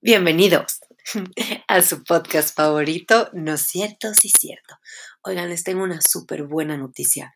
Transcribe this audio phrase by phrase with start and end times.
[0.00, 0.78] Bienvenidos
[1.66, 4.76] a su podcast favorito, No es cierto, sí cierto.
[5.22, 7.34] Oigan, les tengo una súper buena noticia.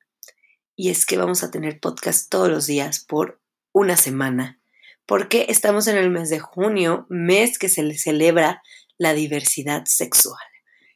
[0.76, 3.40] Y es que vamos a tener podcast todos los días por
[3.72, 4.61] una semana.
[5.06, 8.63] Porque estamos en el mes de junio, mes que se le celebra
[8.97, 10.38] la diversidad sexual.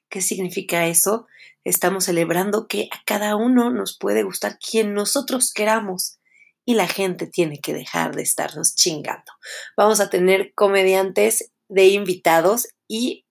[0.08, 1.26] ¿Qué significa eso?
[1.64, 6.20] Estamos celebrando que a cada uno nos puede gustar quien nosotros queramos
[6.64, 9.32] y la gente tiene que dejar de estarnos chingando.
[9.76, 13.26] Vamos a tener comediantes de invitados y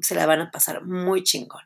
[0.00, 1.62] se la van a pasar muy chingón.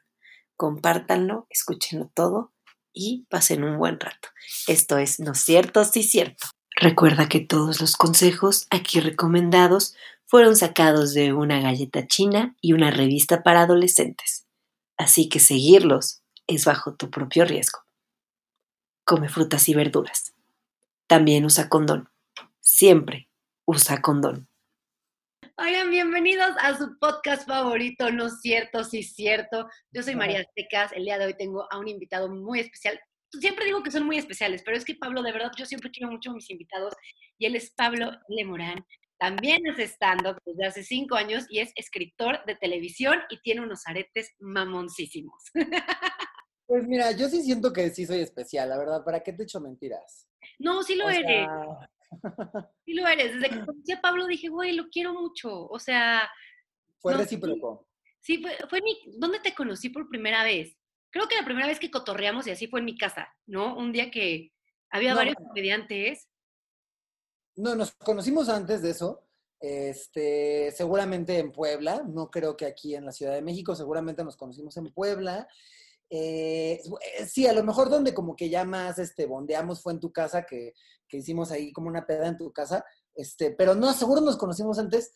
[0.57, 2.53] Compártanlo, escúchenlo todo
[2.93, 4.29] y pasen un buen rato.
[4.67, 6.49] Esto es No Cierto, sí cierto.
[6.75, 9.95] Recuerda que todos los consejos aquí recomendados
[10.27, 14.47] fueron sacados de una galleta china y una revista para adolescentes.
[14.97, 17.81] Así que seguirlos es bajo tu propio riesgo.
[19.05, 20.35] Come frutas y verduras.
[21.07, 22.11] También usa condón.
[22.61, 23.31] Siempre
[23.65, 24.48] usa condón.
[25.61, 29.69] Oigan, bienvenidos a su podcast favorito, No es cierto, sí es cierto.
[29.91, 30.93] Yo soy María Tecas.
[30.93, 33.01] El día de hoy tengo a un invitado muy especial.
[33.33, 36.13] Siempre digo que son muy especiales, pero es que Pablo, de verdad, yo siempre quiero
[36.13, 36.95] mucho a mis invitados.
[37.39, 38.87] Y él es Pablo Lemorán.
[39.19, 43.85] También es stand-up desde hace cinco años y es escritor de televisión y tiene unos
[43.89, 45.43] aretes mamoncísimos.
[46.69, 49.03] Pues mira, yo sí siento que sí soy especial, la verdad.
[49.03, 50.29] ¿Para qué te echo mentiras?
[50.59, 51.49] No, sí lo eres.
[52.85, 53.35] Sí lo eres.
[53.35, 55.67] Desde que conocí a Pablo dije, güey, lo quiero mucho.
[55.69, 56.29] O sea...
[57.01, 57.87] Fue recíproco.
[58.21, 58.97] Sí, fue, fue mi...
[59.19, 60.77] ¿Dónde te conocí por primera vez?
[61.11, 63.77] Creo que la primera vez que cotorreamos y así fue en mi casa, ¿no?
[63.77, 64.53] Un día que
[64.91, 66.29] había varios comediantes.
[67.57, 69.25] No, nos conocimos antes de eso.
[69.61, 74.37] Este, seguramente en Puebla, no creo que aquí en la Ciudad de México, seguramente nos
[74.37, 75.49] conocimos en Puebla.
[76.11, 80.01] Eh, eh, sí, a lo mejor donde como que ya más este, bondeamos fue en
[80.01, 80.73] tu casa, que,
[81.07, 84.79] que, hicimos ahí como una peda en tu casa, este, pero no, seguro nos conocimos
[84.79, 85.13] antes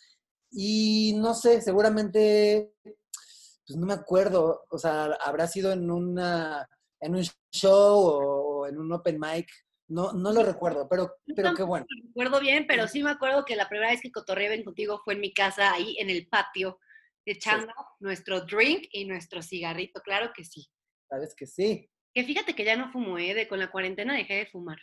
[0.50, 6.68] y no sé, seguramente, pues no me acuerdo, o sea, habrá sido en, una,
[7.00, 9.48] en un show o en un open mic,
[9.88, 11.86] no, no lo recuerdo, pero, pero qué bueno.
[11.88, 15.14] No recuerdo bien, pero sí me acuerdo que la primera vez que cotorreé contigo fue
[15.14, 16.78] en mi casa, ahí en el patio,
[17.24, 20.66] echando nuestro drink y nuestro cigarrito, claro que sí.
[21.12, 21.90] Sabes que sí.
[22.14, 23.34] Que fíjate que ya no fumo, ¿eh?
[23.34, 24.78] De, con la cuarentena dejé de fumar.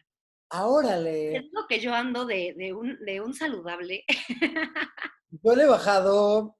[0.51, 1.37] ¡Órale!
[1.37, 4.05] Es lo que yo ando de, de, un, de un saludable.
[5.31, 6.55] yo le he bajado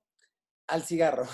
[0.65, 1.27] al cigarro.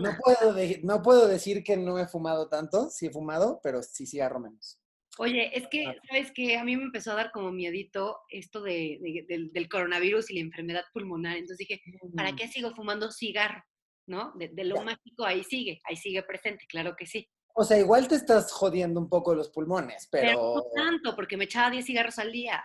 [0.00, 0.18] No, ah.
[0.22, 4.40] puedo no puedo decir que no he fumado tanto, sí he fumado, pero sí cigarro
[4.40, 4.80] menos.
[5.18, 5.94] Oye, es que, ah.
[6.08, 10.36] ¿sabes que A mí me empezó a dar como miedito esto de, del, coronavirus y
[10.36, 11.36] la enfermedad pulmonar.
[11.36, 11.82] Entonces dije,
[12.16, 12.36] ¿para mm.
[12.36, 13.62] qué sigo fumando cigarro?
[14.06, 14.32] ¿No?
[14.34, 17.28] De, lo mágico ahí sigue, ahí sigue presente, claro que sí.
[17.54, 20.56] O sea, igual te estás jodiendo un poco los pulmones, pero...
[20.56, 22.62] no tanto, porque me echaba 10 cigarros al día.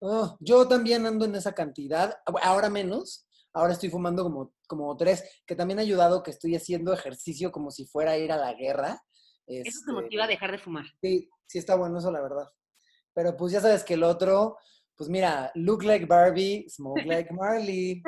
[0.00, 5.42] Oh, yo también ando en esa cantidad, ahora menos, ahora estoy fumando como, como tres,
[5.46, 8.52] que también ha ayudado que estoy haciendo ejercicio como si fuera a ir a la
[8.52, 9.02] guerra.
[9.46, 10.84] Eso te motiva a este, dejar de fumar.
[11.00, 12.46] Sí, sí está bueno eso, la verdad.
[13.14, 14.58] Pero pues ya sabes que el otro,
[14.94, 18.02] pues mira, look like Barbie, smoke like Marley.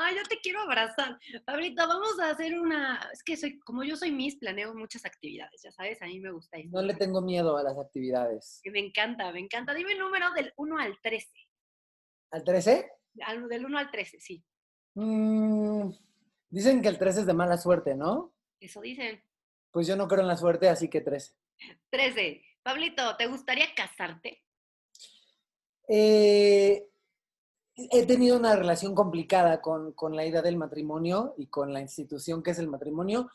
[0.00, 1.18] Ay, yo te quiero abrazar.
[1.44, 3.00] Pablito, vamos a hacer una.
[3.12, 6.30] Es que soy, como yo soy Miss, planeo muchas actividades, ya sabes, a mí me
[6.30, 6.70] gusta eso.
[6.70, 8.60] No le tengo miedo a las actividades.
[8.64, 9.74] Me encanta, me encanta.
[9.74, 11.28] Dime el número del 1 al 13.
[12.30, 12.90] ¿Al 13?
[13.48, 14.44] del 1 al 13, sí.
[14.94, 15.90] Mm,
[16.50, 18.34] dicen que el 13 es de mala suerte, ¿no?
[18.60, 19.22] Eso dicen.
[19.72, 21.34] Pues yo no creo en la suerte, así que 13.
[21.90, 22.42] 13.
[22.62, 24.44] Pablito, ¿te gustaría casarte?
[25.88, 26.86] Eh,
[27.90, 32.50] he tenido una relación complicada con, la idea del matrimonio y con la institución que
[32.50, 33.30] es el matrimonio,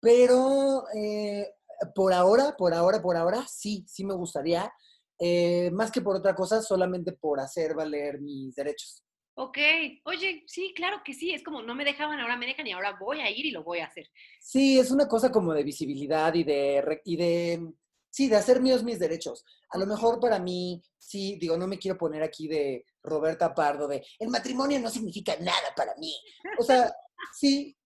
[0.00, 1.54] pero eh,
[1.94, 4.70] por ahora, por ahora, por ahora, sí, sí me gustaría,
[5.18, 9.02] eh, más que por otra cosa, solamente por hacer valer mis derechos.
[9.38, 9.58] Ok,
[10.04, 12.96] oye, sí, claro que sí, es como no me dejaban, ahora me dejan y ahora
[12.98, 14.08] voy a ir y lo voy a hacer.
[14.40, 17.72] Sí, es una cosa como de visibilidad y de, y de
[18.16, 19.44] sí, de hacer míos mis derechos.
[19.68, 23.86] A lo mejor para mí, sí, digo, no me quiero poner aquí de Roberta Pardo,
[23.86, 26.14] de el matrimonio no significa nada para mí.
[26.58, 26.90] O sea,
[27.38, 27.76] sí,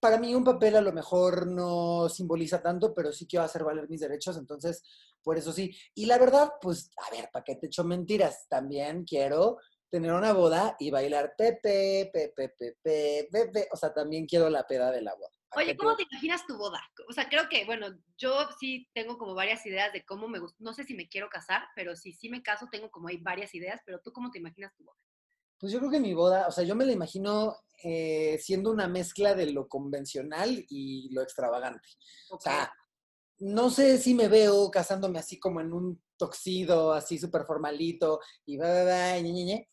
[0.00, 3.88] para mí un papel a lo mejor no simboliza tanto, pero sí quiero hacer valer
[3.88, 4.82] mis derechos, entonces,
[5.22, 5.72] por eso sí.
[5.94, 8.46] Y la verdad, pues, a ver, ¿para qué te echo mentiras?
[8.48, 9.58] También quiero
[9.88, 14.90] tener una boda y bailar pepe, pepe, pepe, pepe, o sea, también quiero la peda
[14.90, 15.37] de la boda.
[15.56, 16.80] Oye, ¿cómo te imaginas tu boda?
[17.08, 20.56] O sea, creo que, bueno, yo sí tengo como varias ideas de cómo me gusta,
[20.60, 23.54] no sé si me quiero casar, pero si sí me caso, tengo como hay varias
[23.54, 24.98] ideas, pero tú cómo te imaginas tu boda?
[25.58, 28.88] Pues yo creo que mi boda, o sea, yo me la imagino eh, siendo una
[28.88, 31.88] mezcla de lo convencional y lo extravagante.
[32.30, 32.72] O sea,
[33.38, 38.56] no sé si me veo casándome así como en un toxido, así súper formalito y
[38.56, 39.68] va, va, va, ñe, ñe,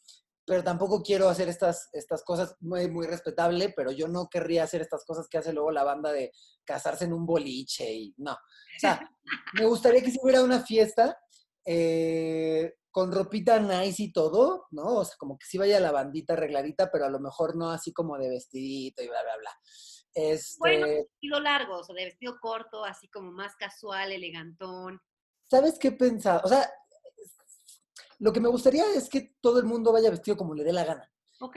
[0.45, 4.81] pero tampoco quiero hacer estas, estas cosas muy, muy respetable, pero yo no querría hacer
[4.81, 6.31] estas cosas que hace luego la banda de
[6.63, 8.33] casarse en un boliche y no.
[8.33, 8.99] O sea,
[9.53, 11.17] me gustaría que si hubiera una fiesta
[11.65, 14.97] eh, con ropita nice y todo, ¿no?
[14.97, 17.91] O sea, como que sí vaya la bandita arregladita, pero a lo mejor no así
[17.91, 19.51] como de vestidito y bla, bla, bla.
[20.13, 25.01] Este, Bueno, de vestido largo, o sea, de vestido corto, así como más casual, elegantón.
[25.49, 26.41] ¿Sabes qué he pensado?
[26.43, 26.71] O sea,
[28.19, 30.85] lo que me gustaría es que todo el mundo vaya vestido como le dé la
[30.85, 31.11] gana.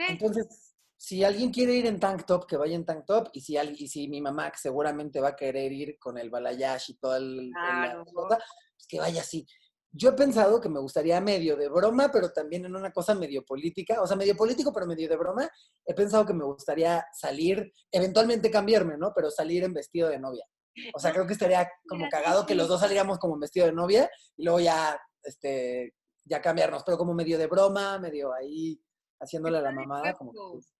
[0.09, 3.29] Entonces, si alguien quiere ir en tank top, que vaya en tank top.
[3.33, 6.91] Y si, y si mi mamá, que seguramente va a querer ir con el balayage
[6.93, 8.05] y toda el, el- la Claro.
[8.05, 9.45] cosa, pues que vaya así.
[9.91, 13.43] Yo he pensado que me gustaría medio de broma, pero también en una cosa medio
[13.45, 14.01] política.
[14.01, 15.49] O sea, medio político, pero medio de broma.
[15.85, 19.13] He pensado que me gustaría salir, eventualmente cambiarme, ¿no?
[19.15, 20.45] Pero salir en vestido de novia.
[20.93, 23.71] O sea, creo que estaría como cagado que los dos saliéramos como en vestido de
[23.73, 25.93] novia y luego ya, este,
[26.29, 28.79] ya cambiarnos, pero como medio de broma, medio ahí
[29.19, 30.73] haciéndole a la mamada, como Perfecto.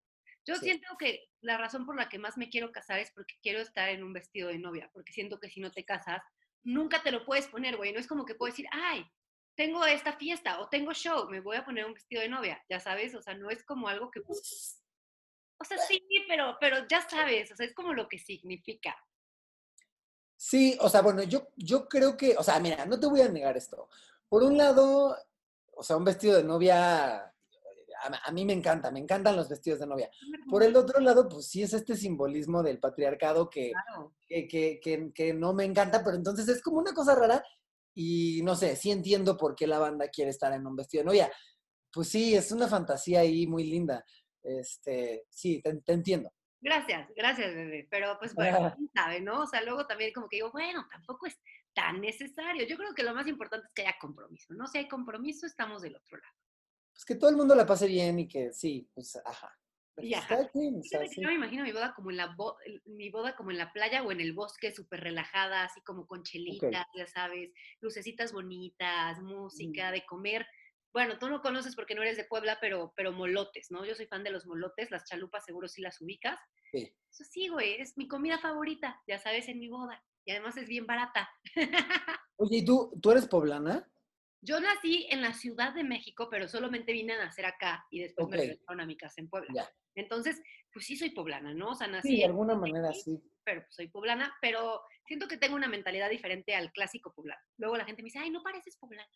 [0.45, 0.65] Yo sí.
[0.65, 3.89] siento que la razón por la que más me quiero casar es porque quiero estar
[3.89, 6.21] en un vestido de novia, porque siento que si no te casas,
[6.63, 7.91] nunca te lo puedes poner, güey.
[7.91, 9.05] No es como que puedes decir, ay,
[9.55, 12.79] tengo esta fiesta o tengo show, me voy a poner un vestido de novia, ya
[12.79, 14.21] sabes, o sea, no es como algo que...
[14.21, 14.81] pues,
[15.59, 18.95] O sea, sí, pero, pero ya sabes, o sea, es como lo que significa.
[20.37, 23.27] Sí, o sea, bueno, yo, yo creo que, o sea, mira, no te voy a
[23.27, 23.89] negar esto.
[24.29, 25.17] Por un lado,
[25.79, 27.33] o sea, un vestido de novia,
[28.25, 30.09] a, mí me encanta, me encantan los vestidos de novia.
[30.49, 34.13] Por el otro lado, pues sí es este simbolismo del patriarcado que, Claro.
[34.27, 37.41] que, que, que- que no me encanta, pero entonces es como una cosa rara
[37.95, 41.05] y no sé, sí entiendo por qué la banda quiere estar en un vestido de
[41.07, 41.31] novia.
[41.93, 44.05] Pues sí, es una fantasía ahí muy linda.
[44.43, 46.29] Este, sí, te, te entiendo.
[46.61, 47.87] Gracias, gracias, bebé.
[47.89, 49.43] Pero pues bueno, sabe, ¿no?
[49.43, 51.39] O sea, luego también como que digo, bueno, tampoco es
[51.79, 52.65] tan necesario.
[52.67, 54.67] Yo creo que lo más importante es que haya compromiso, ¿no?
[54.67, 56.33] Si hay compromiso, estamos del otro lado.
[56.93, 59.55] Pues que todo el mundo la pase bien y que sí, pues ajá.
[60.01, 60.35] Y Pues, ajá.
[60.35, 60.49] o sea,
[60.81, 61.21] Fíjate que sí.
[61.21, 64.03] yo me imagino mi boda como en la bo- mi boda como en la playa
[64.03, 69.91] o en el bosque, súper relajada, así como con chelitas, ya sabes, lucecitas bonitas, música,
[69.91, 70.45] de comer.
[70.93, 73.85] Bueno, tú no conoces porque no eres de Puebla, pero, pero molotes, ¿no?
[73.85, 76.39] Yo soy fan de los molotes, las chalupas seguro sí las ubicas.
[76.71, 76.93] Sí.
[77.11, 80.03] Eso sí, güey, es mi comida favorita, ya sabes, en mi boda.
[80.25, 81.29] Y además es bien barata.
[82.37, 83.89] Oye, ¿y tú, tú eres poblana?
[84.41, 88.25] Yo nací en la Ciudad de México, pero solamente vine a nacer acá y después
[88.25, 88.31] Ok.
[88.31, 89.51] me regresaron a mi casa en Puebla.
[89.53, 89.69] Ya.
[89.95, 91.71] Entonces, pues sí soy poblana, ¿no?
[91.71, 93.21] O sea, nací Sí, de en- alguna manera sí.
[93.43, 97.41] pero soy poblana, pero siento que tengo una mentalidad diferente al clásico poblano.
[97.57, 99.09] Luego la gente me dice, ay, no pareces poblana,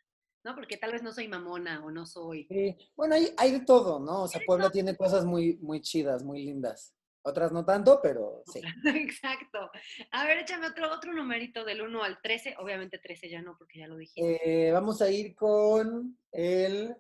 [0.44, 0.56] ¿no?
[0.56, 2.46] Porque tal vez no soy mamona o no soy...
[2.50, 2.76] Sí.
[2.98, 4.24] Bueno, hay, hay de todo, ¿no?
[4.24, 6.94] O sea, Puebla tiene cosas muy, muy chidas, muy lindas.
[7.26, 8.62] Otras no tanto, pero sí.
[8.86, 9.72] Exacto.
[10.12, 12.56] A ver, échame otro, otro numerito del 1 al 13.
[12.60, 14.68] Obviamente 13 ya no, porque ya lo dijiste.
[14.68, 16.96] Eh, vamos a ir con el,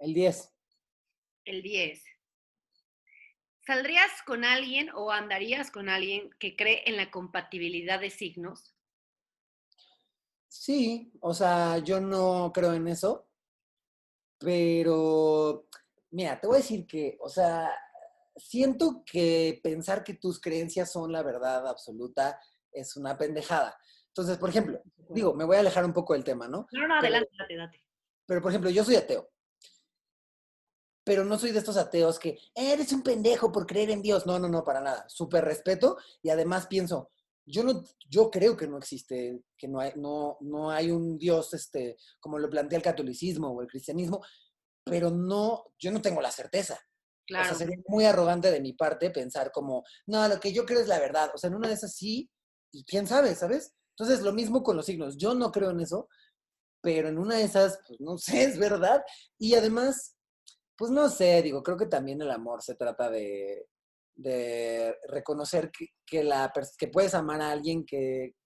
[0.00, 0.54] el 10.
[1.44, 2.04] El 10.
[3.64, 8.74] ¿Saldrías con alguien o andarías con alguien que cree en la compatibilidad de signos?
[10.48, 13.28] Sí, o sea, yo no creo en eso,
[14.38, 15.68] pero
[16.10, 17.70] mira, te voy a decir que, o sea,
[18.38, 22.40] siento que pensar que tus creencias son la verdad absoluta
[22.72, 23.76] es una pendejada.
[24.08, 24.80] Entonces, por ejemplo,
[25.10, 26.66] digo, me voy a alejar un poco del tema, ¿no?
[26.72, 27.84] No, no, adelante, date, date.
[28.26, 29.30] Pero, por ejemplo, yo soy ateo.
[31.04, 34.26] Pero no soy de estos ateos que eres un pendejo por creer en Dios.
[34.26, 35.08] No, no, no, para nada.
[35.08, 37.10] Súper respeto y además pienso,
[37.46, 41.54] yo no, yo creo que no existe, que no hay, no, no hay un Dios,
[41.54, 44.20] este, como lo plantea el catolicismo o el cristianismo,
[44.84, 46.78] pero no, yo no tengo la certeza.
[47.28, 47.44] Claro.
[47.44, 50.80] O sea, sería muy arrogante de mi parte pensar como, no, lo que yo creo
[50.80, 51.30] es la verdad.
[51.34, 52.30] O sea, en una de esas sí,
[52.72, 53.74] y quién sabe, ¿sabes?
[53.90, 55.18] Entonces, lo mismo con los signos.
[55.18, 56.08] Yo no creo en eso,
[56.80, 59.04] pero en una de esas, pues no sé, es verdad.
[59.38, 60.16] Y además,
[60.74, 63.66] pues no sé, digo, creo que también el amor se trata de,
[64.14, 68.36] de reconocer que, que la, que puedes amar a alguien que,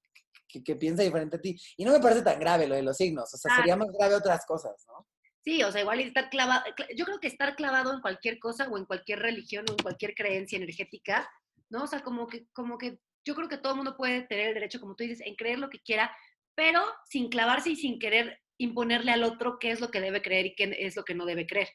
[0.49, 1.57] que, que piensa diferente a ti.
[1.77, 4.17] Y no me parece tan grave lo de los signos, o sea, sería más grave
[4.17, 5.07] otras cosas, ¿no?
[5.45, 6.63] Sí, o sea, igual estar clavado,
[6.97, 10.15] yo creo que estar clavado en cualquier cosa o en cualquier religión o en cualquier
[10.15, 11.29] creencia energética,
[11.69, 11.83] ¿no?
[11.85, 14.55] O sea, como que, como que yo creo que todo el mundo puede tener el
[14.55, 16.17] derecho, como tú dices, en creer lo que quiera,
[16.55, 20.47] pero sin clavarse y sin querer imponerle al otro qué es lo que debe creer
[20.47, 21.69] y qué es lo que no debe creer.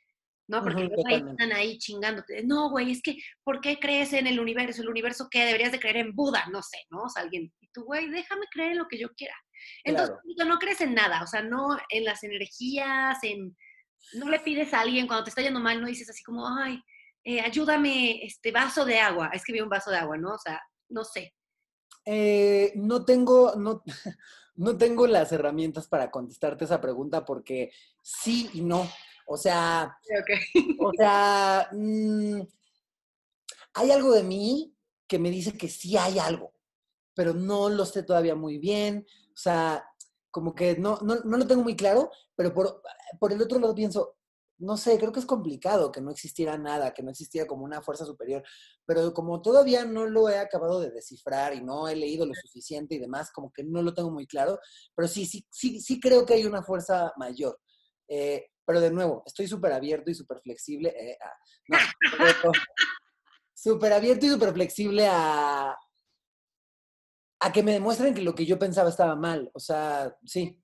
[0.48, 0.64] ¿no?
[0.64, 1.32] Porque ahí totalmente.
[1.32, 2.44] están ahí chingándote.
[2.44, 4.82] No, güey, es que, ¿por qué crees en el universo?
[4.82, 5.46] ¿El universo qué?
[5.46, 7.04] Deberías de creer en Buda, no sé, ¿no?
[7.04, 9.36] O sea, alguien, y tú, güey, déjame creer en lo que yo quiera.
[9.84, 10.50] Entonces, Claro.
[10.52, 13.56] no crees en nada, o sea, no en las energías, en...
[14.14, 16.80] No le pides a alguien cuando te está yendo mal, no dices así como, ay,
[17.24, 19.30] eh, ayúdame, este vaso de agua.
[19.34, 20.34] Es que vi un vaso de agua, ¿no?
[20.36, 21.34] O sea, no sé.
[22.06, 23.84] Eh, no tengo, no,
[24.56, 27.72] no tengo las herramientas para contestarte esa pregunta porque
[28.02, 28.90] sí y no.
[29.26, 30.80] O sea, Ok.
[30.80, 32.42] o sea, mm,
[33.74, 34.74] hay algo de mí
[35.06, 36.54] que me dice que sí hay algo,
[37.14, 39.06] pero no lo sé todavía muy bien.
[39.38, 39.88] O sea,
[40.32, 42.82] como que no, no, no lo tengo muy claro, pero por,
[43.20, 44.16] por el otro lado pienso,
[44.58, 47.84] no sé, creo que es complicado que no existiera nada, que no existiera como una
[47.84, 48.44] fuerza superior,
[48.88, 52.96] pero como todavía no lo he acabado de descifrar y no he leído lo suficiente
[52.96, 54.58] y demás, como que no lo tengo muy claro,
[54.96, 57.60] pero sí, sí, sí, sí creo que hay una fuerza mayor.
[58.08, 60.90] Eh, pero de nuevo, estoy súper abierto y súper flexible.
[61.00, 61.38] eh, a-
[61.70, 61.78] no,
[63.54, 65.76] súper abierto y súper flexible a,
[67.40, 69.50] a que me demuestren que lo que yo pensaba estaba mal.
[69.54, 70.60] O sea, sí.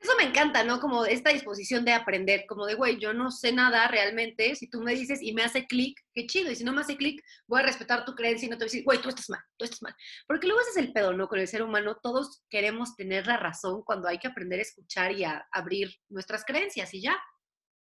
[0.00, 0.80] Eso me encanta, ¿no?
[0.80, 4.82] Como esta disposición de aprender, como de, güey, yo no sé nada realmente, si tú
[4.82, 7.60] me dices y me hace clic, qué chido, y si no me hace clic, voy
[7.60, 9.64] a respetar tu creencia y no te voy a decir, güey, tú estás mal, tú
[9.64, 9.94] estás mal.
[10.28, 11.26] Porque luego ese es el pedo, ¿no?
[11.26, 15.12] Con el ser humano, todos queremos tener la razón cuando hay que aprender a escuchar
[15.12, 17.16] y a abrir nuestras creencias y ya.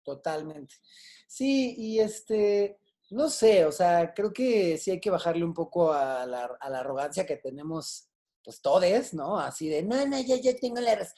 [0.03, 0.73] Totalmente.
[1.27, 2.79] Sí, y este,
[3.11, 6.69] no sé, o sea, creo que sí hay que bajarle un poco a la, a
[6.69, 8.06] la arrogancia que tenemos,
[8.47, 9.37] pues todes, ¿no?
[9.37, 11.17] Así de, no, no, ya, ya tengo la razón.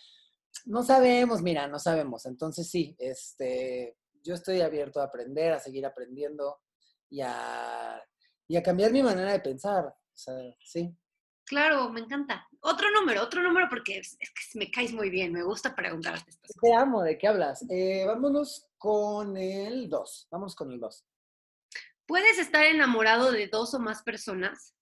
[0.66, 2.26] No sabemos, mira, no sabemos.
[2.26, 6.60] Entonces sí, este, yo estoy abierto a aprender, a seguir aprendiendo
[7.08, 8.04] y a,
[8.48, 9.86] y a cambiar mi manera de pensar.
[9.86, 10.34] O sea,
[10.66, 10.92] sí.
[11.46, 12.48] Claro, me encanta.
[12.62, 16.32] Otro número, otro número porque es, es que me caes muy bien, me gusta preguntarte
[16.32, 16.62] estas cosas.
[16.64, 17.64] Te amo, ¿de qué hablas?
[17.70, 20.28] Eh, vámonos con el 2.
[20.32, 21.06] Vamos con el 2.
[22.08, 24.74] ¿Puedes estar enamorado de dos o más personas?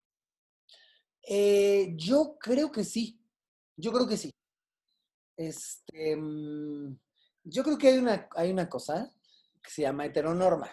[1.29, 3.19] Eh, yo creo que sí.
[3.75, 4.33] Yo creo que sí.
[5.35, 6.97] Este, mm,
[7.43, 9.13] yo creo que hay una, hay una cosa
[9.61, 10.71] que se llama heteronorma.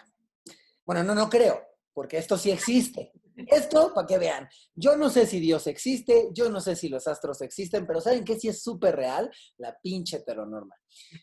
[0.85, 1.61] Bueno, no, no creo,
[1.93, 3.11] porque esto sí existe.
[3.35, 7.05] Esto, para que vean, yo no sé si Dios existe, yo no sé si los
[7.05, 9.29] astros existen, pero ¿saben qué sí es súper real?
[9.57, 10.75] La pinche heteronorma.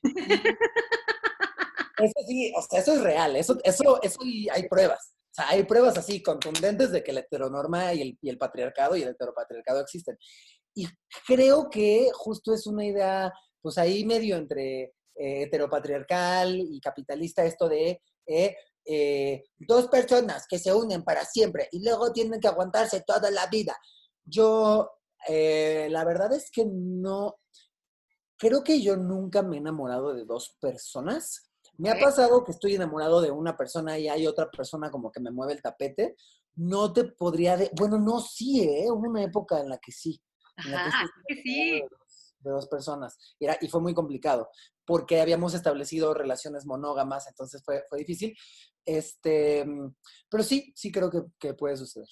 [1.99, 4.19] Eso sí, o sea, eso es real, eso, eso, eso
[4.53, 5.15] hay pruebas.
[5.33, 8.97] O sea, hay pruebas así contundentes de que la heteronorma y el, y el patriarcado
[8.97, 10.19] y el heteropatriarcado existen.
[10.75, 10.87] Y
[11.27, 17.69] creo que justo es una idea, pues ahí medio entre eh, heteropatriarcal y capitalista, esto
[17.69, 23.03] de eh, eh, dos personas que se unen para siempre y luego tienen que aguantarse
[23.07, 23.77] toda la vida.
[24.25, 24.91] Yo,
[25.29, 27.37] eh, la verdad es que no,
[28.37, 31.52] creo que yo nunca me he enamorado de dos personas.
[31.79, 32.01] Me ha Ok.
[32.03, 35.55] pasado que estoy enamorado de una persona y hay otra persona como que me mueve
[35.55, 36.17] el tapete.
[36.55, 37.71] No te podría, de...
[37.77, 38.91] bueno, no, sí, ¿eh?
[38.91, 40.23] Hubo una época en la que sí.
[40.65, 41.71] en la Ajá, sí que sí.
[41.73, 43.17] de dos, de dos personas.
[43.39, 44.51] Y, era, y fue muy complicado,
[44.85, 48.37] porque habíamos establecido relaciones monógamas, entonces fue, fue difícil.
[48.85, 49.65] Este,
[50.29, 52.09] pero sí, sí creo que, que puede suceder.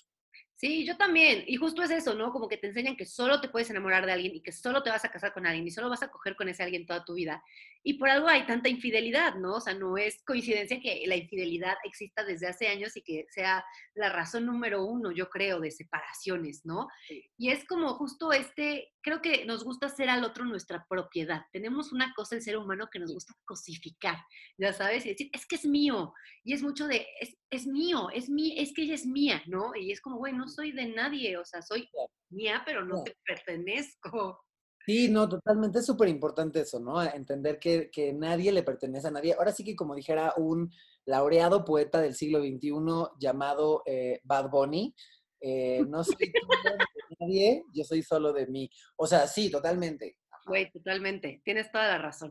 [0.54, 1.42] Sí, yo también.
[1.46, 2.32] Y justo es eso, ¿no?
[2.32, 4.90] Como que te enseñan que solo te puedes enamorar de alguien y que solo te
[4.90, 7.14] vas a casar con alguien y solo vas a coger con ese alguien toda tu
[7.14, 7.42] vida.
[7.82, 9.56] Y por algo hay tanta infidelidad, ¿no?
[9.56, 13.64] O sea, no es coincidencia que la infidelidad exista desde hace años y que sea
[13.94, 16.88] la razón número uno, yo creo, de separaciones, ¿no?
[17.08, 17.24] Sí.
[17.38, 21.42] Y es como justo este, creo que nos gusta hacer al otro nuestra propiedad.
[21.52, 24.16] Tenemos una cosa, el ser humano, que nos gusta cosificar,
[24.58, 26.12] ya sabes, y decir, es que es mío.
[26.44, 29.74] Y es mucho de, es, es mío, es, mi, es que ella es mía, ¿no?
[29.74, 31.88] Y es como, güey, no soy de nadie, o sea, soy
[32.30, 33.04] mía, pero no Claro.
[33.04, 34.44] te pertenezco.
[34.86, 37.02] Sí, no, totalmente es súper importante eso, ¿no?
[37.02, 39.34] Entender que, que nadie le pertenece a nadie.
[39.34, 40.72] Ahora sí que como dijera un
[41.04, 42.72] laureado poeta del siglo XXI
[43.18, 44.94] llamado eh, Bad Bunny,
[45.40, 48.70] eh, no soy de nadie, yo soy solo de mí.
[48.96, 50.18] O sea, sí, totalmente.
[50.46, 52.30] Güey, totalmente, tienes toda la razón.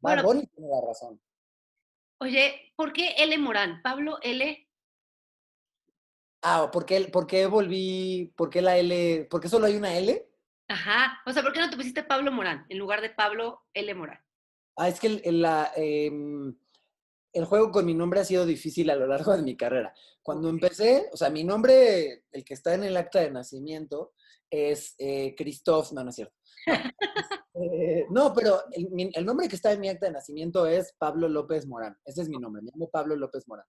[0.00, 1.20] Bad Bueno, Bunny tiene la razón.
[2.20, 3.82] oye, ¿por qué L Morán?
[3.82, 4.66] Pablo L.
[6.42, 9.96] Ah, ¿por qué, por qué volví, por qué la L, por qué solo hay una
[9.98, 10.29] L?
[10.70, 13.92] Ajá, o sea, ¿por qué no te pusiste Pablo Morán en lugar de Pablo L
[13.94, 14.20] Morán?
[14.76, 16.56] Ah, es que el, el- la, em,
[17.32, 19.92] el juego con mi nombre ha sido difícil a lo largo de mi carrera.
[20.22, 24.12] Cuando empecé, o sea, mi nombre, el que está en el acta de nacimiento,
[24.48, 26.34] es eh, Christoph, no, no es cierto.
[26.66, 26.74] No,
[27.62, 31.66] Eh, no, pero el, nombre que está en mi acta de nacimiento es Pablo López
[31.66, 31.96] Morán.
[32.04, 33.66] Ese es mi nombre, me llamo Pablo López Morán.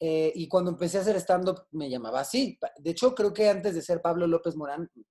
[0.00, 2.58] Eh, y cuando empecé a hacer stand-up me llamaba así.
[2.78, 5.04] De hecho, creo que antes de ser Pablo López Morán, me-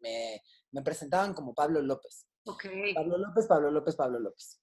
[0.00, 2.26] me- me presentaban como Pablo López.
[2.94, 4.60] Pablo López, Pablo López, Pablo López.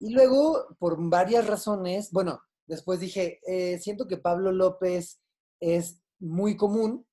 [0.00, 5.20] Y luego, por varias razones, bueno, después dije, eh, siento que Pablo López
[5.60, 7.06] es muy común,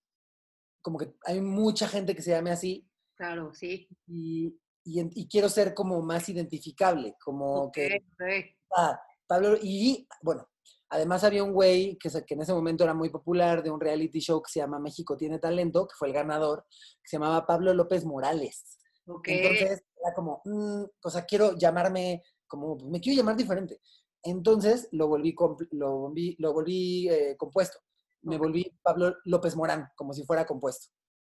[0.82, 3.90] como que hay mucha gente que se llame así, Claro, sí.
[4.08, 8.56] y, y quiero ser como más identificable, como Ok, que, ok.
[8.78, 10.48] ah, Pablo, y bueno,
[10.90, 14.42] además había un güey que, en ese momento era muy popular de un reality show
[14.42, 16.66] que se llama México tiene talento, que fue el ganador,
[17.04, 18.80] que se llamaba Pablo López Morales.
[19.06, 23.82] Entonces era como, mm, o sea, quiero llamarme, como, me quiero llamar diferente.
[24.24, 25.36] Entonces lo volví,
[25.72, 27.80] lo volví, lo volví eh, compuesto.
[28.24, 30.92] Me volví Pablo López Morán, como si fuera compuesto,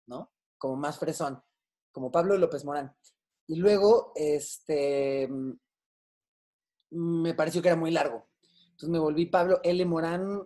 [0.07, 0.31] ¿no?
[0.57, 1.41] Como más fresón,
[1.91, 2.95] como Pablo López Morán.
[3.47, 5.53] Y luego, este, mm,
[6.91, 8.27] me pareció que era muy largo.
[8.73, 9.85] Entonces me volví Pablo L.
[9.85, 10.41] Morán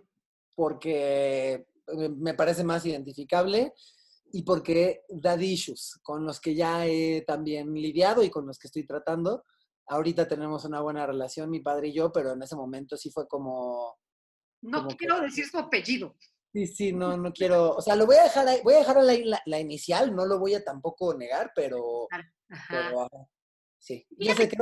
[0.54, 3.72] porque eh, me parece más identificable
[4.32, 8.66] y porque daddy issues, con los que ya he también lidiado y con los que
[8.66, 9.44] estoy tratando.
[9.86, 13.26] Ahorita tenemos una buena relación, mi padre y yo, pero en ese momento sí fue
[13.26, 13.96] como,
[14.60, 16.14] No Como que- quiero decir su apellido.
[16.52, 19.02] sí, sí, no, no quiero, o sea, lo voy a dejar ahí, voy a dejar
[19.02, 22.68] la, la inicial, no lo voy a tampoco negar, pero, Ajá.
[22.68, 23.26] pero ah,
[23.78, 24.06] sí.
[24.10, 24.56] Yo sé que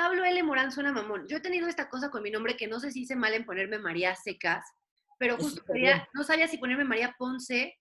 [0.00, 0.42] Pablo L.
[0.44, 1.26] Morán suena mamón.
[1.28, 3.44] Yo he tenido esta cosa con mi nombre que no sé si hice mal en
[3.44, 4.64] ponerme María Secas,
[5.18, 7.76] pero justo quería- no sabía si ponerme María Ponce,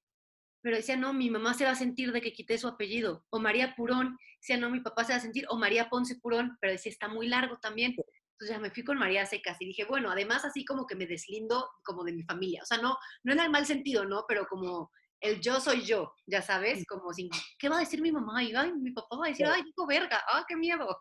[0.61, 3.23] pero decía, no, mi mamá se va a sentir de que quité su apellido.
[3.29, 5.45] O María Purón, decía, no, mi papá se va a sentir.
[5.47, 7.95] O María Ponce Purón, pero decía, está muy largo también.
[8.33, 11.07] Entonces ya me fui con María Secas y dije, bueno, además así como que me
[11.07, 12.61] deslindo como de mi familia.
[12.63, 14.25] O sea, no, no en el mal sentido, ¿no?
[14.27, 18.11] Pero como el yo soy yo, ya sabes, como sin, ¿qué va a decir mi
[18.11, 18.41] mamá?
[18.43, 20.97] Y, ay, mi papá va a decir, ay, dijo verga, ah, qué miedo.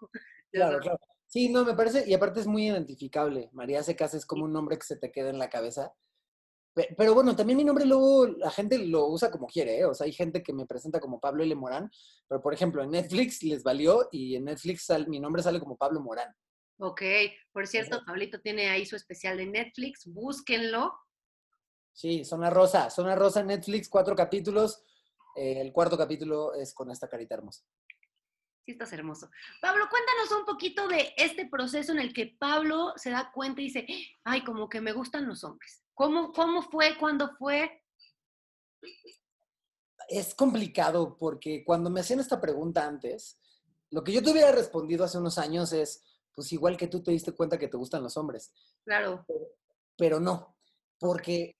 [0.52, 0.98] Claro, claro.
[1.26, 3.50] Sí, no, me parece, y aparte es muy identificable.
[3.52, 5.92] María Secas es como un nombre que se te queda en la cabeza.
[6.74, 9.84] Pe- Pero bueno, también mi nombre luego la gente lo usa como quiere, ¿eh?
[9.84, 11.54] O sea, hay gente que me presenta como Pablo L.
[11.54, 11.90] Morán,
[12.26, 15.76] pero por ejemplo, en Netflix les valió y en Netflix sal- mi nombre sale como
[15.76, 16.34] Pablo Morán.
[16.80, 17.02] Ok,
[17.52, 20.94] por cierto, Pablito tiene ahí su especial de Netflix, búsquenlo.
[21.92, 24.84] Sí, Zona Rosa, Zona Rosa Netflix, cuatro capítulos.
[25.36, 27.64] eh, el cuarto capítulo es con esta carita hermosa.
[28.68, 29.30] Sí, estás hermoso.
[29.62, 33.64] Pablo, cuéntanos un poquito de este proceso en el que Pablo se da cuenta y
[33.64, 33.86] dice,
[34.24, 35.82] ay, como que me gustan los hombres.
[35.94, 36.98] ¿Cómo, cómo fue?
[36.98, 37.82] ¿Cuándo fue?
[40.10, 43.40] Es complicado porque cuando me hacían esta pregunta antes,
[43.88, 47.12] lo que yo te hubiera respondido hace unos años es, pues igual que tú te
[47.12, 48.52] diste cuenta que te gustan los hombres.
[48.84, 49.24] Claro,
[49.96, 50.58] pero no,
[50.98, 51.56] porque,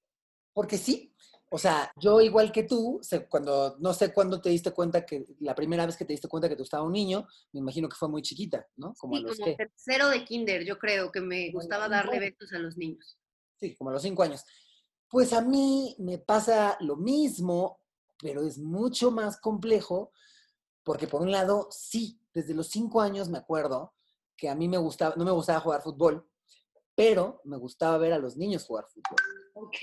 [0.53, 1.17] porque sí.
[1.51, 5.55] O sea, yo igual que tú, cuando, no sé cuándo te diste cuenta que, la
[5.55, 8.09] primera vez que te diste cuenta que tú estabas un niño, me imagino que fue
[8.09, 8.93] muy chiquita, ¿no?
[8.99, 11.89] Como a sí, los como que, tercero de kinder, yo creo que me a gustaba
[11.89, 13.19] darle besos a los niños.
[13.57, 14.45] sí, como a los cinco años.
[15.09, 17.81] Pues a mí me pasa lo mismo,
[18.21, 20.13] pero es mucho más complejo,
[20.83, 23.95] porque por un lado, sí, desde los cinco años me acuerdo
[24.37, 26.29] que a mí me gustaba, no me gustaba jugar fútbol,
[26.95, 29.17] pero me gustaba ver a los niños jugar fútbol.
[29.55, 29.79] Ok.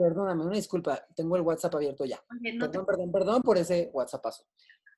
[0.00, 2.24] Perdóname, una disculpa, tengo el WhatsApp abierto ya.
[2.58, 4.44] No te- Perdón, perdón, perdón por ese WhatsAppazo.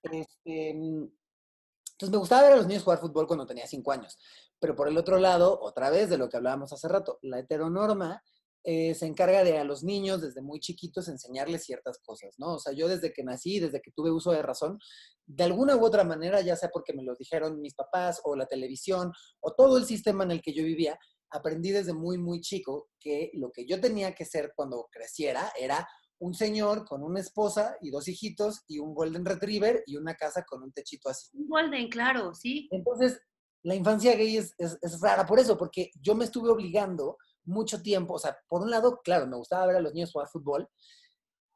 [0.04, 4.16] Este, entonces me gustaba ver a los niños jugar fútbol cuando tenía cinco años.
[4.60, 8.22] Pero por el otro lado, otra vez de lo que hablábamos hace rato, la heteronorma
[8.64, 12.54] eh, se encarga de a los niños desde muy chiquitos enseñarles ciertas cosas, ¿no?
[12.54, 14.78] O sea, yo desde que nací, desde que tuve uso de razón,
[15.26, 18.46] de alguna u otra manera, ya sea porque me lo dijeron mis papás o la
[18.46, 19.10] televisión
[19.40, 20.96] o todo el sistema en el que yo vivía,
[21.33, 25.88] aprendí desde muy, muy chico que lo que yo tenía que ser cuando creciera era
[26.18, 30.45] un señor con una esposa y dos hijitos y un golden retriever y una casa
[30.45, 31.29] con un techito así.
[31.35, 32.68] Un Golden, claro, sí.
[32.71, 33.21] Entonces,
[33.64, 37.83] la infancia gay es, es, es rara por eso, porque yo me estuve obligando mucho
[37.83, 40.68] tiempo, o sea, por un lado, claro, me gustaba ver a los niños jugar fútbol,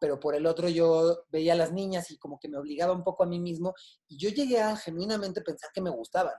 [0.00, 3.04] pero por el otro yo veía a las niñas y como que me obligaba un
[3.04, 3.74] poco a mí mismo
[4.08, 6.34] y yo llegué a genuinamente pensar que me gustaban,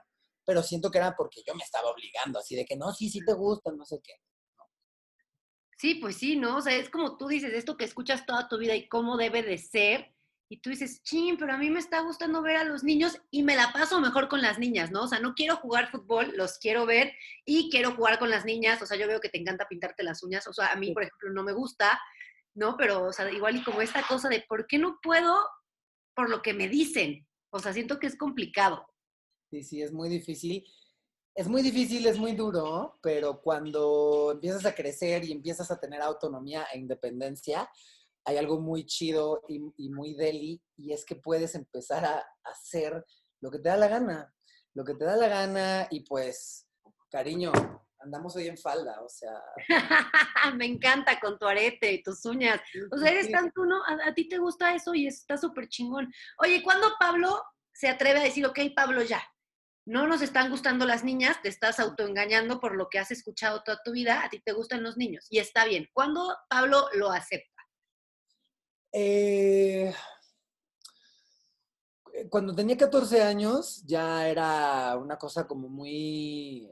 [0.48, 3.22] pero siento que era porque yo me estaba obligando, así de que no, sí, sí
[3.22, 4.14] te gustan, no sé qué.
[5.76, 6.56] Sí, pues sí, ¿no?
[6.56, 9.42] O sea, es como tú dices, esto que escuchas toda tu vida y cómo debe
[9.42, 10.14] de ser,
[10.48, 13.42] y tú dices, chin, pero a mí me está gustando ver a los niños y
[13.42, 15.02] me la paso mejor con las niñas, ¿no?
[15.02, 17.12] O sea, no quiero jugar fútbol, los quiero ver
[17.44, 20.22] y quiero jugar con las niñas, o sea, yo veo que te encanta pintarte las
[20.22, 22.00] uñas, o sea, a mí, por ejemplo, no me gusta,
[22.54, 22.78] ¿no?
[22.78, 25.46] Pero, o sea, igual y como esta cosa de, ¿por qué no puedo
[26.14, 27.28] por lo que me dicen?
[27.50, 28.88] O sea, siento que es complicado.
[29.50, 30.64] Sí, sí, es muy difícil.
[31.34, 36.02] Es muy difícil, es muy duro, pero cuando empiezas a crecer y empiezas a tener
[36.02, 37.70] autonomía e independencia,
[38.24, 43.04] hay algo muy chido y, y muy deli, y es que puedes empezar a hacer
[43.40, 44.34] lo que te da la gana,
[44.74, 46.66] lo que te da la gana, y pues,
[47.08, 47.52] cariño,
[48.00, 49.40] andamos hoy en falda, o sea...
[50.56, 52.60] me encanta con tu arete y tus uñas.
[52.90, 53.82] O sea, eres tan tú, ¿no?
[53.84, 56.12] A, a ti te gusta eso y está súper chingón.
[56.38, 59.22] Oye, ¿cuándo Pablo se atreve a decir, ok, Pablo, ya?
[59.88, 63.80] No nos están gustando las niñas, te estás autoengañando por lo que has escuchado toda
[63.82, 65.88] tu vida, a ti te gustan los niños y está bien.
[65.94, 67.62] ¿Cuándo Pablo lo acepta?
[68.92, 69.94] Eh,
[72.28, 76.70] cuando tenía 14 años ya era una cosa como muy,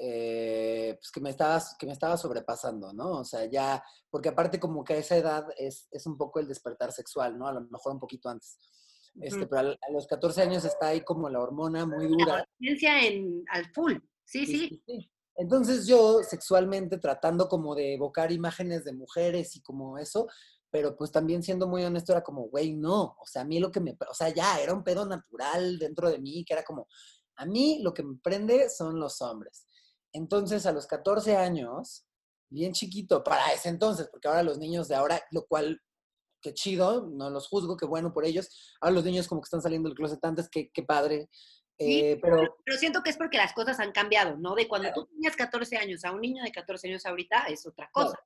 [0.00, 3.20] eh, pues que me, estaba, que me estaba sobrepasando, ¿no?
[3.20, 6.48] O sea, ya, porque aparte como que a esa edad es, es un poco el
[6.48, 7.46] despertar sexual, ¿no?
[7.46, 8.58] A lo mejor un poquito antes.
[9.20, 12.46] Este, pero a, los 14 años está ahí como la hormona muy dura.
[12.58, 13.94] Ciencia en, al full.
[14.24, 14.68] Sí, Sí, sí.
[14.68, 15.12] sí, sí.
[15.36, 20.28] Entonces yo sexualmente tratando como de evocar imágenes de mujeres y como eso,
[20.70, 23.70] pero pues también siendo muy honesto era como, güey, no, o sea, a mí lo
[23.70, 26.86] que me, o sea, ya era un pedo natural dentro de mí, que era como,
[27.36, 29.66] a mí lo que me prende son los hombres.
[30.12, 32.06] Entonces a los 14 años,
[32.50, 35.80] bien chiquito para ese entonces, porque ahora los niños de ahora, lo cual,
[36.42, 39.62] qué chido, no los juzgo, qué bueno por ellos, ahora los niños como que están
[39.62, 41.28] saliendo del closet antes, qué, qué padre,
[41.78, 44.54] eh, pero, pero siento que es porque las cosas han cambiado, ¿no?
[44.54, 47.88] De cuando tú tenías 14 años a un niño de 14 años ahorita es otra
[47.92, 48.18] cosa.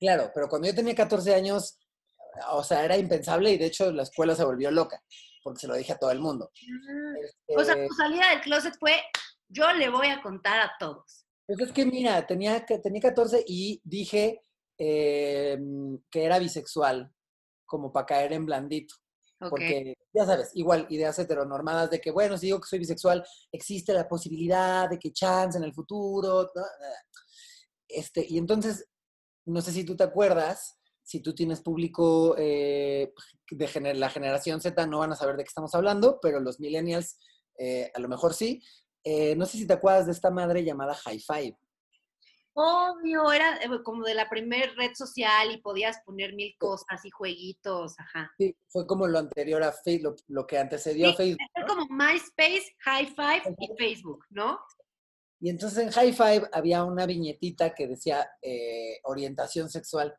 [0.00, 1.78] Claro, pero cuando yo tenía 14 años,
[2.50, 5.00] o sea, era impensable y de hecho la escuela se volvió loca,
[5.42, 6.50] porque se lo dije a todo el mundo.
[6.52, 9.00] Ah, o sea, tu salida del closet fue,
[9.48, 11.26] yo le voy a contar a todos.
[11.46, 14.42] Pues es que mira, tenía, tenía 14 y dije
[14.78, 17.13] em, que era bisexual,
[17.74, 18.94] como para caer en blandito.
[19.50, 23.92] Porque, ya sabes, igual ideas heteronormadas de que, bueno, si digo que soy bisexual, existe
[23.92, 26.52] la posibilidad de que chance en el futuro.
[27.88, 28.86] Este, y entonces,
[29.44, 33.12] no sé si tú te acuerdas, si tú tienes público eh,
[33.50, 37.18] de la generación Z, no van a saber de qué estamos hablando, pero los millennials
[37.58, 38.62] eh, a lo mejor sí.
[39.02, 41.58] Eh, no sé si te acuerdas de esta madre llamada High Five.
[42.56, 47.10] Obvio, era eh, como de la primer red social y podías poner mil cosas y
[47.10, 48.30] jueguitos, ajá.
[48.38, 51.40] Sí, fue como lo anterior a Facebook, lo, que antecedió a Facebook.
[51.52, 54.60] Fue como MySpace, High Five y Facebook, ¿no?
[55.40, 60.14] Y entonces en High Five había una viñetita que decía eh, orientación sexual.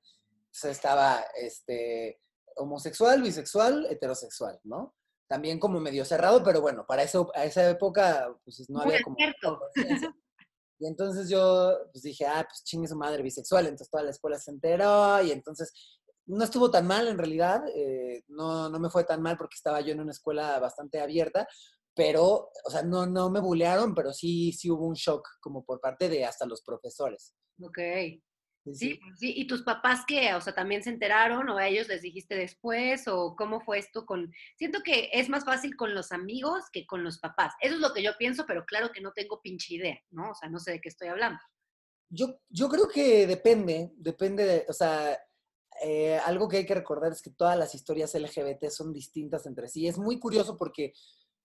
[0.48, 2.20] Entonces estaba este,
[2.58, 4.94] homosexual, bisexual, heterosexual, ¿no?
[5.28, 9.16] También como medio cerrado, pero bueno, para eso, a esa época pues no había como...
[10.80, 13.66] Y entonces yo pues dije, ah, pues chingue su madre bisexual.
[13.66, 15.72] Entonces toda la escuela se enteró y entonces
[16.28, 17.64] no estuvo tan mal en realidad.
[17.74, 21.48] Eh, no, no me fue tan mal porque estaba yo en una escuela bastante abierta.
[21.96, 25.80] Pero, o sea, no, no me bulearon, pero sí, sí hubo un shock como por
[25.80, 27.34] parte de hasta los profesores.
[27.62, 27.80] Ok.
[28.74, 30.34] Sí, sí, ¿Y tus papás qué?
[30.34, 33.08] O sea, ¿también se enteraron o a ellos les dijiste después?
[33.08, 34.34] ¿O cómo fue esto con...?
[34.58, 37.54] Siento que es más fácil con los amigos que con los papás.
[37.62, 40.32] Eso es lo que yo pienso, pero claro que no tengo pinche idea, ¿no?
[40.32, 41.40] O sea, no sé de qué estoy hablando.
[42.10, 45.18] Yo, yo creo que depende, depende de, o sea,
[45.84, 49.68] eh, algo que hay que recordar es que todas las historias LGBT son distintas entre
[49.68, 49.88] sí.
[49.88, 50.94] Es muy curioso porque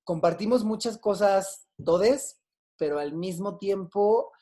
[0.04, 2.40] compartimos muchas cosas todes,
[2.76, 4.33] pero al mismo tiempo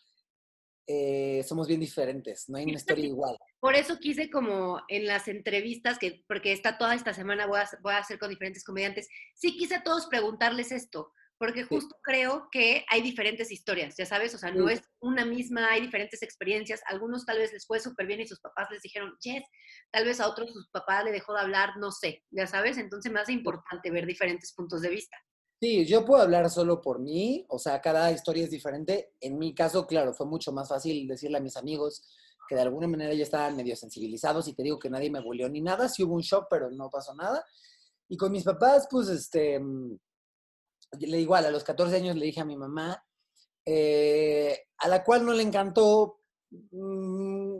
[0.90, 3.36] eh, somos bien diferentes, no hay una historia igual.
[3.60, 7.68] Por eso quise como en las entrevistas, que, porque está toda esta semana voy a,
[7.82, 12.48] voy a hacer con diferentes comediantes, sí quise a todos preguntarles esto, porque justo creo
[12.50, 16.80] que hay diferentes historias, ya sabes, o sea, no es una misma, hay diferentes experiencias,
[16.86, 19.44] algunos tal vez les fue súper bien y sus papás les dijeron, yes,
[19.92, 23.12] tal vez a otros sus papás le dejó de hablar, no sé, ya sabes, entonces
[23.12, 25.18] me hace importante ver diferentes puntos de vista.
[25.60, 29.14] Sí, yo puedo hablar solo por mí, o sea, cada historia es diferente.
[29.20, 32.04] En mi caso, claro, fue mucho más fácil decirle a mis amigos
[32.48, 35.48] que de alguna manera ya estaban medio sensibilizados y te digo que nadie me volvió
[35.48, 37.44] ni nada, sí hubo un shock, pero no pasó nada.
[38.08, 39.98] Y con mis papás, pues, este, mm,
[41.00, 43.04] le igual, a los 14 años le dije a mi mamá,
[43.66, 47.58] eh, a la cual no le encantó, mm,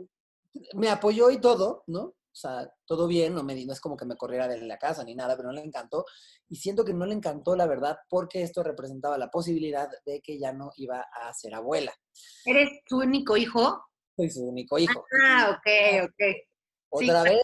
[0.75, 2.15] me apoyó y todo, ¿no?
[2.31, 5.03] O sea, todo bien, no, me, no es como que me corriera de la casa
[5.03, 6.05] ni nada, pero no le encantó.
[6.47, 10.39] Y siento que no le encantó, la verdad, porque esto representaba la posibilidad de que
[10.39, 11.93] ya no iba a ser abuela.
[12.45, 13.83] ¿Eres tu único hijo?
[14.15, 15.05] Soy su único hijo.
[15.23, 16.23] Ah, ok, ok.
[16.91, 17.41] Otra vez,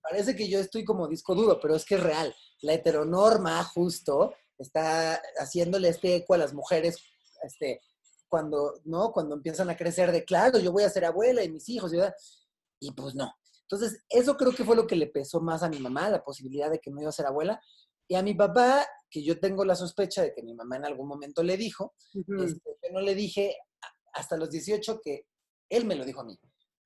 [0.00, 2.34] parece que yo estoy como disco duro, pero es que es real.
[2.62, 6.98] La heteronorma justo está haciéndole este eco a las mujeres,
[7.42, 7.80] este,
[8.28, 9.12] cuando, ¿no?
[9.12, 11.92] Cuando empiezan a crecer de, claro, yo voy a ser abuela y mis hijos.
[12.78, 13.34] Y pues no,
[13.70, 16.68] entonces, eso creo que fue lo que le pesó más a mi mamá, la posibilidad
[16.68, 17.62] de que no iba a ser abuela.
[18.08, 21.06] Y a mi papá, que yo tengo la sospecha de que mi mamá en algún
[21.06, 23.56] momento le dijo, este, yo no le dije
[24.12, 25.26] hasta los 18 que
[25.68, 26.36] él me lo dijo a mí.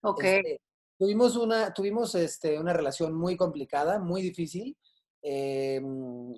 [0.02, 0.24] Ok.
[0.24, 0.60] Este,
[0.98, 4.76] tuvimos una, tuvimos este, una relación muy complicada, muy difícil.
[5.22, 5.80] Eh,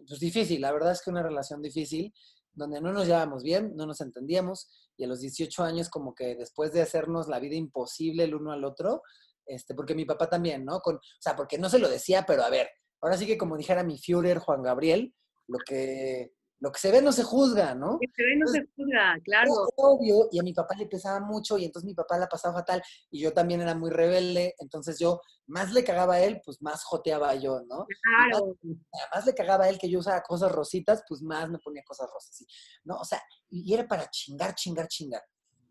[0.06, 2.14] pues difícil, la verdad es que una relación difícil,
[2.52, 6.36] donde no nos llevábamos bien, no nos entendíamos, y a los 18 años como que
[6.36, 9.02] después de hacernos la vida imposible el uno al otro,
[9.46, 10.80] este, porque mi papá también, ¿no?
[10.80, 12.68] Con, o sea, porque no se lo decía, pero a ver,
[13.00, 15.14] ahora sí que como dijera mi Führer Juan Gabriel,
[15.48, 17.92] lo que, lo que se ve no se juzga, ¿no?
[17.92, 19.50] Lo que se ve no se juzga, claro.
[19.76, 22.82] Obvio, y a mi papá le pesaba mucho y entonces mi papá la pasaba fatal
[23.10, 26.82] y yo también era muy rebelde, entonces yo más le cagaba a él, pues más
[26.84, 27.86] joteaba yo, ¿no?
[27.86, 28.56] Claro.
[28.62, 28.78] Más,
[29.14, 32.08] más, le cagaba a él que yo usaba cosas rositas, pues más me ponía cosas
[32.12, 32.44] rosas,
[32.84, 32.96] ¿no?
[32.96, 35.22] O sea, y era para chingar, chingar, chingar.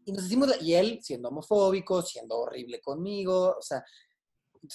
[0.05, 3.83] Y nos hicimos, y él siendo homofóbico, siendo horrible conmigo, o sea,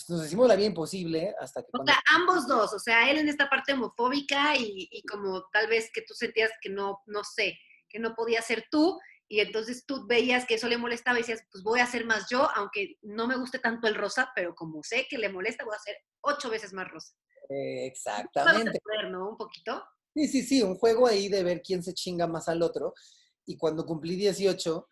[0.09, 1.69] nos hicimos la vida imposible hasta que...
[1.73, 5.69] O sea, ambos dos, o sea, él en esta parte homofóbica y, y, como tal
[5.69, 8.99] vez que tú sentías que no, no sé, que no podía ser tú,
[9.33, 12.27] y entonces tú veías que eso le molestaba y decías, pues voy a hacer más
[12.29, 15.75] yo, aunque no me guste tanto el rosa, pero como sé que le molesta, voy
[15.75, 17.15] a hacer ocho veces más rosa.
[17.49, 18.81] exactamente.
[19.09, 19.31] ¿no?
[19.31, 19.85] Un poquito.
[20.15, 22.93] Sí, sí, sí, un juego ahí de ver quién se chinga más al otro.
[23.47, 24.89] Y cuando cumplí 18,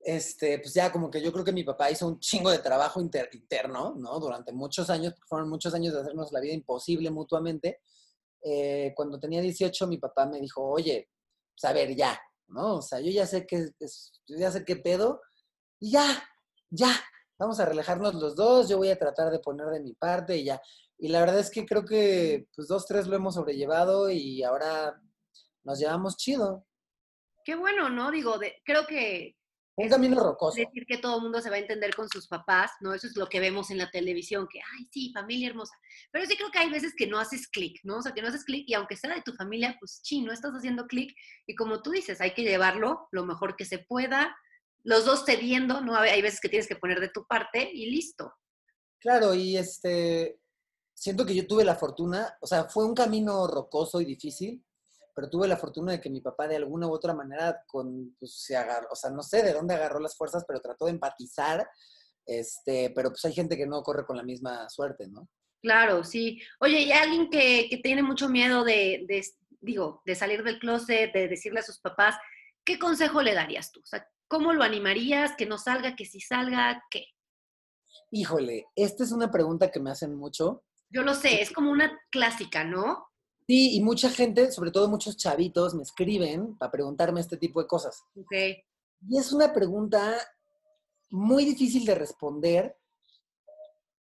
[0.00, 3.00] este, pues ya como que yo creo que mi papá hizo un chingo de trabajo
[3.00, 4.18] interno, ¿no?
[4.18, 7.80] Durante muchos años, fueron muchos años de hacernos la vida imposible mutuamente.
[8.42, 11.10] Eh, cuando tenía 18, mi papá me dijo, oye,
[11.54, 12.76] pues a ver, ya, ¿no?
[12.76, 13.70] O sea, yo ya sé qué,
[14.26, 15.20] ya sé qué pedo,
[15.78, 16.22] y ya,
[16.70, 16.92] ya,
[17.38, 20.44] vamos a relajarnos los dos, yo voy a tratar de poner de mi parte y
[20.44, 20.60] ya.
[20.98, 25.00] Y la verdad es que creo que, pues dos, tres lo hemos sobrellevado y ahora
[25.64, 26.66] nos llevamos chido.
[27.44, 28.10] Qué bueno, ¿no?
[28.10, 29.39] Digo, de, creo que
[29.82, 30.56] un camino rocoso.
[30.56, 32.92] Decir que todo el mundo se va a entender con sus papás, ¿no?
[32.94, 35.74] Eso es lo que vemos en la televisión, que, ay, sí, familia hermosa.
[36.10, 37.98] Pero sí creo que hay veces que no haces clic, ¿no?
[37.98, 40.32] O sea, que no haces clic y aunque sea de tu familia, pues sí, no
[40.32, 41.14] estás haciendo clic.
[41.46, 44.36] Y como tú dices, hay que llevarlo lo mejor que se pueda,
[44.82, 45.94] los dos cediendo, ¿no?
[45.96, 48.32] Hay veces que tienes que poner de tu parte y listo.
[48.98, 50.40] Claro, y este,
[50.94, 54.62] siento que yo tuve la fortuna, o sea, fue un camino rocoso y difícil,
[55.14, 58.42] pero tuve la fortuna de que mi papá de alguna u otra manera con, pues,
[58.42, 61.68] se agarró, o sea, no sé de dónde agarró las fuerzas, pero trató de empatizar,
[62.26, 65.28] este, pero pues hay gente que no corre con la misma suerte, ¿no?
[65.62, 66.40] Claro, sí.
[66.60, 69.24] Oye, y alguien que, que tiene mucho miedo de, de,
[69.60, 72.16] digo, de salir del closet, de decirle a sus papás,
[72.64, 73.80] ¿qué consejo le darías tú?
[73.80, 75.32] O sea, ¿cómo lo animarías?
[75.36, 75.96] ¿Que no salga?
[75.96, 76.82] ¿Que si salga?
[76.90, 77.04] ¿Qué?
[78.10, 80.64] Híjole, esta es una pregunta que me hacen mucho.
[80.88, 83.09] Yo lo sé, es como una clásica, ¿no?
[83.50, 87.66] Sí, y mucha gente, sobre todo muchos chavitos, me escriben para preguntarme este tipo de
[87.66, 88.04] cosas.
[88.14, 88.30] Ok.
[89.08, 90.16] Y es una pregunta
[91.10, 92.76] muy difícil de responder,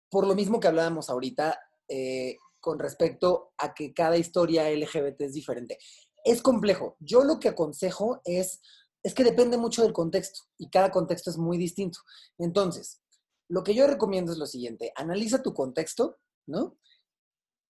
[0.10, 5.34] por lo mismo que hablábamos ahorita, eh, con respecto a que cada historia LGBT es
[5.34, 5.78] diferente.
[6.24, 6.98] Es complejo.
[7.00, 8.64] Yo lo que aconsejo es,
[9.04, 12.00] es que depende mucho del contexto y cada contexto es muy distinto.
[12.40, 13.04] Entonces,
[13.48, 16.80] lo que yo recomiendo es lo siguiente, analiza tu contexto, ¿no?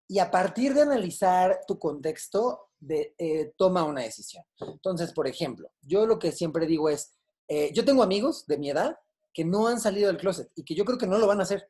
[0.08, 4.44] Y a partir de analizar tu contexto, de, eh, toma una decisión.
[4.60, 7.14] Entonces, por ejemplo, yo lo que siempre digo es,
[7.48, 8.98] eh, yo tengo amigos de mi edad
[9.34, 11.44] que no han salido del closet y que yo creo que no lo van a
[11.44, 11.70] hacer.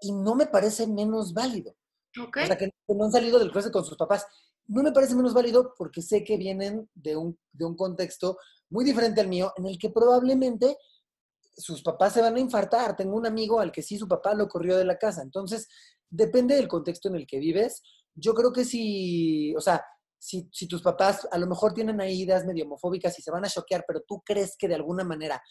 [0.00, 1.74] Y no me parece menos válido.
[2.28, 2.44] Okay.
[2.44, 4.26] O sea, que no han salido del closet con sus papás.
[4.66, 8.38] No me parece menos válido porque sé que vienen de un, de un contexto
[8.70, 10.76] muy diferente al mío, en el que probablemente
[11.56, 12.96] sus papás se van a infartar.
[12.96, 15.22] Tengo un amigo al que sí su papá lo corrió de la casa.
[15.22, 15.68] Entonces,
[16.10, 17.82] depende del contexto en el que vives.
[18.14, 19.82] Yo creo que si, o sea,
[20.18, 23.48] si, tus papás a lo mejor tienen ahí ideas medio homofóbicas y se van a
[23.48, 25.42] choquear, pero tú crees que de alguna manera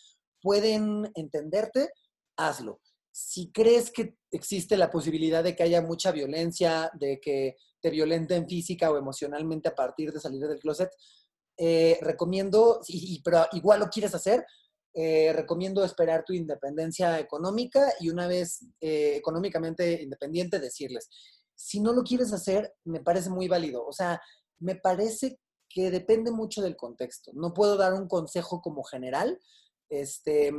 [0.41, 1.89] pueden entenderte,
[2.37, 2.79] hazlo.
[3.11, 8.47] Si crees que existe la posibilidad de que haya mucha violencia, de que te violenten
[8.47, 10.91] física o emocionalmente a partir de salir del closet,
[11.57, 14.45] eh, recomiendo, y, pero igual lo quieres hacer,
[14.93, 21.09] eh, recomiendo esperar tu independencia económica y una vez eh, económicamente independiente decirles,
[21.55, 23.85] si no lo quieres hacer, me parece muy válido.
[23.85, 24.21] O sea,
[24.59, 27.31] me parece que depende mucho del contexto.
[27.33, 29.39] No puedo dar un consejo como general,
[29.89, 30.51] este,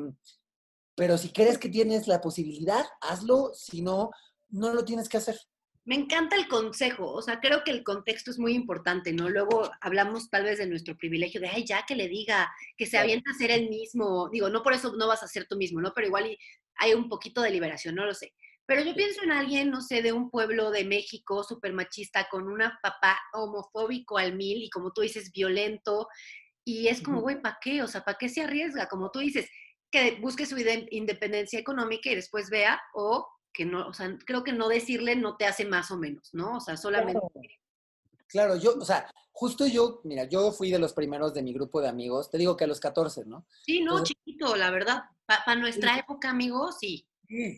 [0.94, 4.10] pero si crees que tienes la posibilidad, hazlo, si no,
[4.50, 5.38] no lo tienes que hacer.
[5.84, 9.30] Me encanta el consejo, o sea, creo que el contexto es muy importante, ¿no?
[9.30, 12.98] Luego hablamos tal vez de nuestro privilegio de, ay, ya que le diga, que se
[12.98, 15.80] avienta a ser el mismo, digo, no por eso no vas a ser tú mismo,
[15.80, 15.92] ¿no?
[15.94, 16.36] Pero igual
[16.76, 18.34] hay un poquito de liberación, no lo sé.
[18.66, 22.46] Pero yo pienso en alguien, no sé, de un pueblo de México súper machista, con
[22.46, 26.08] una papá homofóbico al mil y como tú dices, violento,
[26.64, 27.82] y es como, güey, ¿para qué?
[27.82, 28.86] O sea, ¿para qué se arriesga?
[28.86, 29.48] Como tú dices,
[29.90, 30.56] que busque su
[30.90, 35.36] independencia económica y después vea, o que no, o sea, creo que no decirle no
[35.36, 36.56] te hace más o menos, ¿no?
[36.56, 37.20] O sea, solamente...
[38.28, 38.56] Claro.
[38.56, 41.88] yo, o sea, justo yo, mira, yo fui de los primeros de mi grupo de
[41.88, 43.46] amigos, te digo que a los 14, ¿no?
[43.64, 47.06] Sí, no, chiquito, la verdad, para nuestra época, amigos, sí.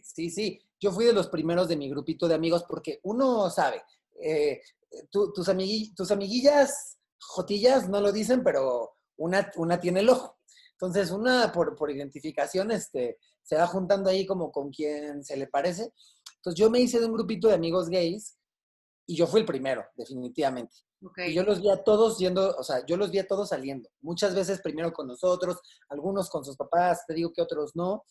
[0.03, 3.83] Sí, sí, yo fui de los primeros de mi grupito de amigos porque uno sabe,
[4.21, 4.63] eh,
[5.11, 10.39] tus, tus amiguillas jotillas no lo dicen, pero una, una tiene el ojo.
[10.73, 15.47] Entonces, una por, por identificación, este, se va juntando ahí como con quien se le
[15.47, 15.93] parece.
[16.37, 18.37] Entonces yo me hice de un grupito de amigos gays
[19.07, 20.75] y yo fui el primero, definitivamente.
[21.17, 23.89] Y yo los vi a todos yendo, o sea, yo los vi a todos saliendo.
[24.01, 28.05] Muchas veces primero con nosotros, algunos con sus papás, te digo que otros no.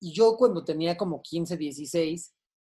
[0.00, 2.34] Y yo cuando tenía como 15, 16,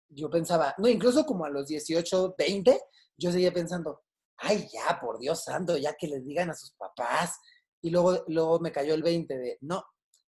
[0.09, 2.81] yo pensaba, no, incluso como a los 18, 20,
[3.17, 4.01] yo seguía pensando,
[4.37, 7.37] ay, ya, por Dios santo, ya que les digan a sus papás.
[7.83, 9.83] Y luego, luego me cayó el 20 de, no,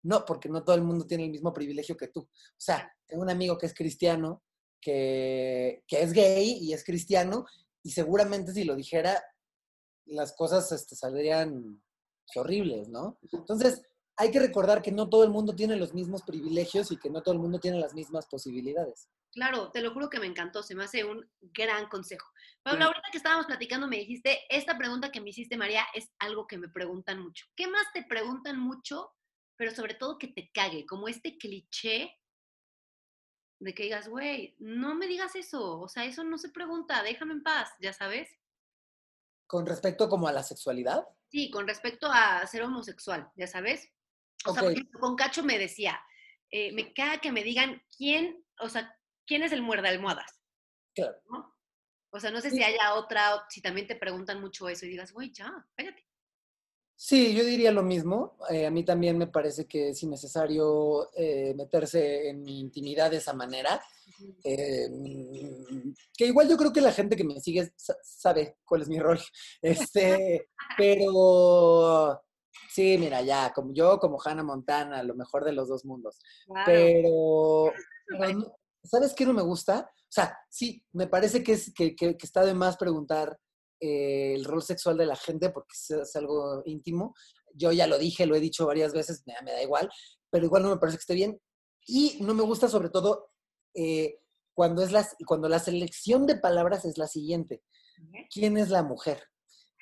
[0.04, 2.22] no, porque no todo el mundo tiene el mismo privilegio que tú.
[2.22, 4.44] O sea, tengo un amigo que es cristiano,
[4.80, 7.46] que, es gay y es cristiano,
[7.82, 9.24] y seguramente si lo dijera,
[10.06, 11.82] las cosas este, saldrían
[12.36, 13.18] horribles, ¿no?
[13.32, 13.82] Entonces,
[14.16, 17.22] hay que recordar que no todo el mundo tiene los mismos privilegios y que no
[17.22, 19.10] todo el mundo tiene las mismas posibilidades.
[19.32, 22.28] Claro, te lo juro que me encantó, se me hace un gran consejo.
[22.62, 26.46] Pablo, ahorita que estábamos platicando me dijiste, esta pregunta que me hiciste, María, es algo
[26.46, 27.46] que me preguntan mucho.
[27.56, 29.12] ¿Qué más te preguntan mucho,
[29.56, 30.86] pero sobre todo que te cague?
[30.86, 32.20] Como este cliché
[33.60, 37.34] de que digas, güey, no me digas eso, o sea, eso no se pregunta, déjame
[37.34, 38.30] en paz, ya sabes.
[39.48, 41.08] ¿Con respecto como a la sexualidad?
[41.30, 43.90] Sí, con respecto a ser homosexual, ya sabes.
[44.46, 46.00] O sea, por ejemplo, con Cacho me decía,
[46.52, 50.40] eh, me caga que me digan quién, o sea, quién es el muerde almohadas.
[50.94, 51.16] Claro.
[51.30, 51.56] ¿no?
[52.12, 55.12] O sea, no sé si haya otra, si también te preguntan mucho eso y digas,
[55.12, 56.06] güey, ya, pégate.
[57.06, 58.38] Sí, yo diría lo mismo.
[58.50, 63.18] Eh, a mí también me parece que es innecesario eh, meterse en mi intimidad de
[63.18, 63.84] esa manera.
[64.42, 68.88] Eh, mm, que igual yo creo que la gente que me sigue sabe cuál es
[68.88, 69.20] mi rol.
[69.62, 72.22] Este, pero
[72.70, 76.20] sí, mira, ya, como yo, como Hannah Montana, lo mejor de los dos mundos.
[76.66, 77.74] Pero,
[78.82, 79.92] ¿sabes qué no me gusta?
[79.92, 83.38] O sea, sí, me parece que, es, que, que está de más preguntar
[83.86, 87.14] eh, el rol sexual de la gente porque es, algo íntimo.
[87.54, 89.90] Yo ya lo dije, lo he dicho varias veces, me, da igual,
[90.30, 91.42] pero igual no me parece que esté bien.
[91.86, 93.32] Y no me gusta sobre todo
[93.74, 94.22] eh,
[94.54, 97.62] cuando, es las, cuando la selección de palabras es la siguiente.
[98.34, 99.22] ¿Quién es la mujer?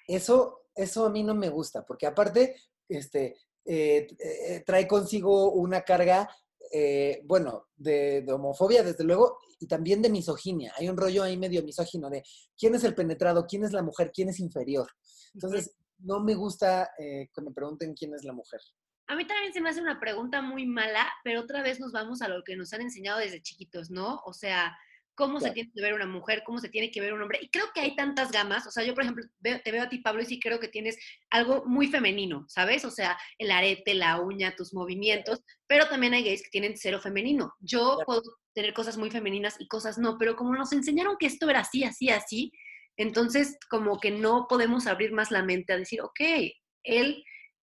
[0.07, 2.55] Eso, eso a mí no me gusta, porque aparte
[2.89, 6.27] este, eh, trae consigo una carga
[6.71, 10.73] eh, bueno, de, homofobia, desde luego, y también de misoginia.
[10.77, 12.23] Hay un rollo ahí medio misógino de
[12.57, 14.87] quién es el penetrado, quién es la mujer, quién es inferior.
[15.33, 18.61] Entonces, no me gusta eh, que me pregunten quién es la mujer.
[19.07, 22.21] A mí también se me hace una pregunta muy mala, pero otra vez nos vamos
[22.21, 24.21] a lo que nos han enseñado desde chiquitos, ¿no?
[24.25, 24.77] O sea,
[25.21, 27.37] cómo se tiene que ver una mujer, cómo se tiene que ver un hombre.
[27.43, 29.99] Y creo que hay tantas gamas, o sea, yo por ejemplo te veo a ti,
[29.99, 30.97] Pablo, y sí creo que tienes
[31.29, 32.85] algo muy femenino, ¿sabes?
[32.85, 36.99] O sea, el arete, la uña, tus movimientos, pero también hay gays que tienen cero
[36.99, 37.53] femenino.
[37.59, 38.23] Yo puedo
[38.55, 41.83] tener cosas muy femeninas y cosas no, pero como nos enseñaron que esto era así,
[41.83, 42.51] así, así,
[42.97, 46.19] entonces como que no podemos abrir más la mente a decir, ok,
[46.83, 47.23] él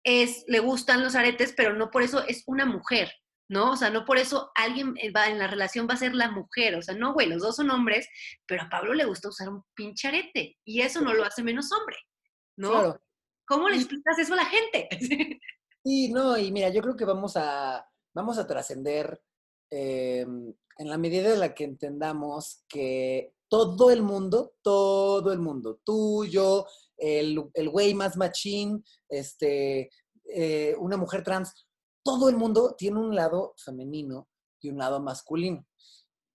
[0.05, 3.11] es, le gustan los aretes, pero no por eso es una mujer.
[3.49, 3.73] ¿No?
[3.73, 6.31] O sea, no por eso alguien eh, va en la relación va a ser la
[6.31, 8.09] mujer, o sea, no, güey, los dos son hombres,
[8.47, 11.97] pero a Pablo le gusta usar un pincharete y eso no lo hace menos hombre,
[12.57, 12.71] ¿no?
[12.71, 13.03] Claro.
[13.47, 14.89] ¿Cómo le explicas eso a la gente?
[15.85, 19.23] Sí, no, y mira, yo creo que vamos a, vamos a trascender
[19.71, 25.81] em, en la medida en la que entendamos que todo el mundo, todo el mundo,
[25.85, 26.67] tú, yo,
[26.99, 29.89] el, el güey más machín, este,
[30.25, 31.68] eh, una mujer trans,
[32.09, 34.31] todo el mundo tiene un lado femenino
[34.63, 35.67] y un lado masculino.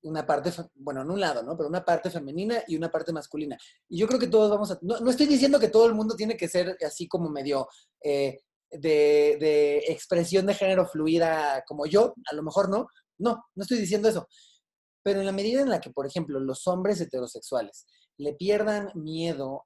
[0.03, 1.57] Una parte, bueno, no un lado, ¿no?
[1.57, 3.57] Pero una parte femenina y una parte masculina.
[3.89, 4.77] Y yo creo que todos vamos a...
[4.83, 7.67] No, estoy diciendo que todo el mundo tiene que ser así como medio
[8.03, 12.85] eh, de, de expresión de género fluida como yo, a lo mejor no.
[13.17, 14.27] No, no estoy diciendo eso.
[15.01, 19.65] Pero en la medida en la que, por ejemplo, los hombres heterosexuales le pierdan miedo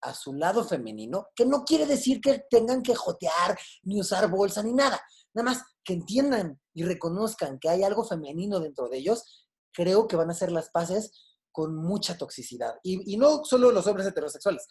[0.00, 4.62] a su lado femenino, que no quiere decir que tengan que jotear, ni usar bolsa,
[4.62, 5.00] ni nada.
[5.34, 10.16] Nada más que entiendan y reconozcan que hay algo femenino dentro de ellos, creo que
[10.16, 11.12] van a hacer las paces
[11.52, 12.74] con mucha toxicidad.
[12.82, 14.66] Y, no solo los hombres heterosexuales.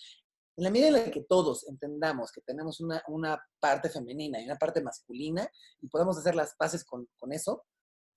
[0.55, 4.55] En la medida en la que todos entendamos que tenemos una, parte femenina y una
[4.55, 5.47] parte masculina
[5.81, 7.65] y podamos hacer las paces con, eso,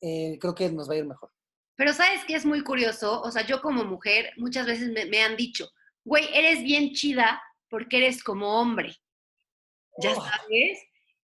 [0.00, 1.30] eh, creo que nos va a ir mejor.
[1.76, 5.22] Pero sabes que es muy curioso, o sea, yo como mujer muchas veces me, me
[5.22, 5.68] han dicho,
[6.04, 8.96] güey, eres bien chida porque eres como hombre.
[9.98, 10.22] Ya oh.
[10.22, 10.78] sabes.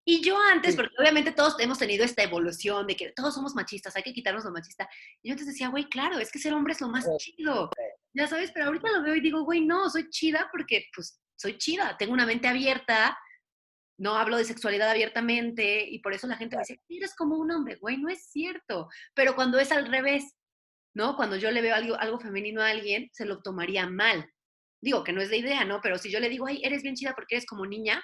[0.09, 3.95] Y yo antes, porque obviamente todos hemos tenido esta evolución de que todos somos machistas,
[3.95, 4.89] hay que quitarnos lo machista.
[5.21, 7.69] Y yo antes decía, güey, claro, es que ser hombre es lo más chido.
[8.15, 11.59] Ya sabes, pero ahorita lo veo y digo, güey, no, soy chida porque pues soy
[11.59, 13.15] chida, tengo una mente abierta,
[13.99, 17.51] no hablo de sexualidad abiertamente y por eso la gente me dice, eres como un
[17.51, 18.89] hombre, güey, no es cierto.
[19.13, 20.23] Pero cuando es al revés,
[20.95, 21.17] ¿no?
[21.17, 24.27] Cuando yo le veo algo, algo femenino a alguien, se lo tomaría mal.
[24.81, 25.81] Digo que no es de idea, ¿no?
[25.83, 28.03] Pero si yo le digo, ay, eres bien chida porque eres como niña.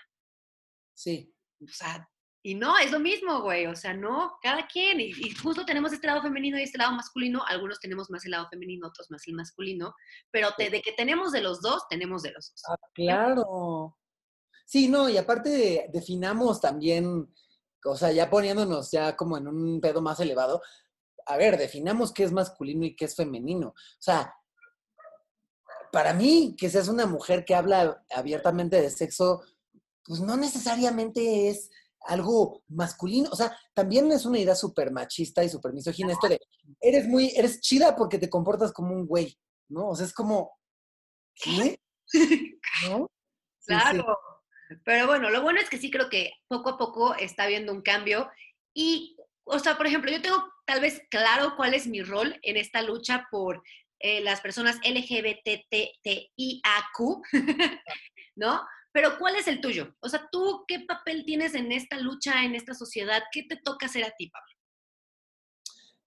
[0.93, 1.34] Sí.
[1.61, 2.07] O sea,
[2.45, 3.65] y no, es lo mismo, güey.
[3.65, 4.99] O sea, no, cada quien.
[4.99, 7.43] Y, justo tenemos este lado femenino y este lado masculino.
[7.47, 9.95] Algunos tenemos más el lado femenino, otros más el masculino.
[10.29, 12.61] Pero de que tenemos de los dos, tenemos de los dos.
[12.69, 13.97] Ah, claro.
[14.63, 17.27] Sí, no, y aparte definamos también,
[17.83, 20.61] o sea, ya poniéndonos ya como en un pedo más elevado,
[21.25, 23.69] a ver, definamos qué es masculino y qué es femenino.
[23.69, 24.35] O sea,
[25.91, 29.41] para mí, que seas una mujer que habla abiertamente de sexo,
[30.05, 31.69] pues no necesariamente es
[32.07, 33.29] algo masculino.
[33.31, 36.39] O sea, también es una idea súper machista y súper misógina esto de,
[36.79, 39.37] eres muy, eres chida porque te comportas como un güey,
[39.69, 39.89] ¿no?
[39.89, 40.57] O sea, es como,
[41.35, 41.79] ¿qué?
[42.89, 43.09] ¿No?
[43.65, 44.05] claro.
[44.83, 47.81] Pero bueno, lo bueno es que sí creo que poco a poco está habiendo un
[47.81, 48.29] cambio.
[48.73, 52.57] Y, o sea, por ejemplo, yo tengo tal vez claro cuál es mi rol en
[52.57, 53.63] esta lucha por
[53.99, 56.25] eh, las personas LGBTTIAQ,
[58.35, 58.61] ¿no?
[58.95, 59.93] Pero ¿cuál es el tuyo?
[59.99, 63.23] O sea, ¿tú qué papel tienes en esta lucha, en esta sociedad?
[63.29, 64.47] ¿Qué te toca hacer a ti, Pablo?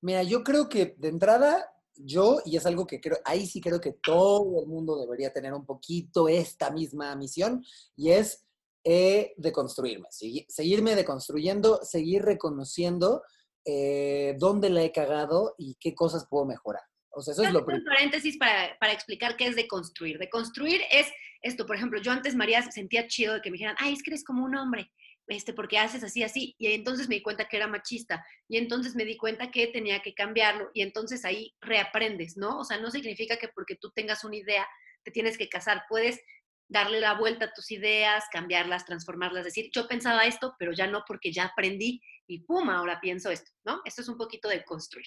[0.01, 3.79] Mira, yo creo que de entrada, yo, y es algo que creo, ahí sí creo
[3.79, 7.63] que todo el mundo debería tener un poquito esta misma misión,
[7.95, 8.47] y es
[8.85, 10.09] eh, deconstruirme,
[10.49, 13.23] seguirme deconstruyendo, seguir reconociendo
[13.67, 16.88] eh, dónde la he cagado y qué cosas puedo mejorar.
[17.19, 17.85] O sea, eso es lo primero.
[17.85, 20.19] paréntesis para, para, explicar qué es deconstruir.
[20.19, 21.07] Deconstruir es
[21.43, 24.11] esto, por ejemplo, yo antes, María, sentía chido de que me dijeran, ay, es que
[24.11, 24.91] eres como un hombre
[25.29, 28.95] este, porque haces así, así, y entonces me di cuenta que era machista, y entonces
[28.95, 32.59] me di cuenta que tenía que cambiarlo, y entonces ahí reaprendes, ¿no?
[32.59, 34.67] O sea, no significa que porque tú tengas una idea
[35.05, 36.21] te tienes que casar, puedes
[36.69, 41.05] darle la vuelta a tus ideas, cambiarlas, transformarlas, decir, yo pensaba esto, pero ya no
[41.07, 43.81] porque ya aprendí y pum, ahora pienso esto, ¿no?
[43.85, 45.07] Esto es un poquito de construir.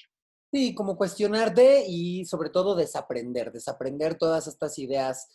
[0.51, 5.27] Sí, como cuestionarte y sobre todo desaprender, desaprender todas estas ideas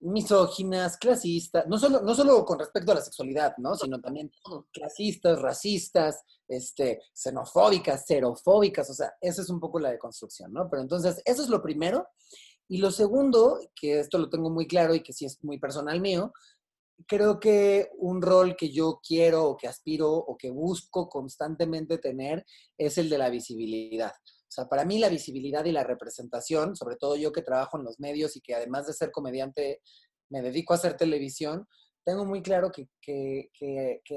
[0.00, 3.74] misóginas, clasistas, no solo, no solo con respecto a la sexualidad, ¿no?
[3.76, 4.30] Sino también
[4.72, 10.68] clasistas, racistas, este, xenofóbicas, xerofóbicas, o sea, eso es un poco la deconstrucción, ¿no?
[10.68, 12.06] Pero entonces, eso es lo primero.
[12.68, 16.00] Y lo segundo, que esto lo tengo muy claro y que sí es muy personal
[16.00, 16.32] mío,
[17.06, 22.44] creo que un rol que yo quiero o que aspiro o que busco constantemente tener
[22.76, 24.12] es el de la visibilidad.
[24.48, 27.84] O sea, para mí la visibilidad y la representación, sobre todo yo que trabajo en
[27.84, 29.82] los medios y que además de ser comediante
[30.30, 31.66] me dedico a hacer televisión,
[32.04, 32.88] tengo muy claro que,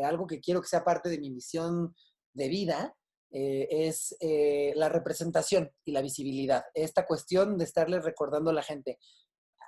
[0.03, 1.95] algo que quiero que sea parte de mi misión
[2.33, 2.95] de vida
[3.31, 6.63] eh, es eh, la representación y la visibilidad.
[6.75, 8.99] Esta cuestión de estarle recordando a la gente,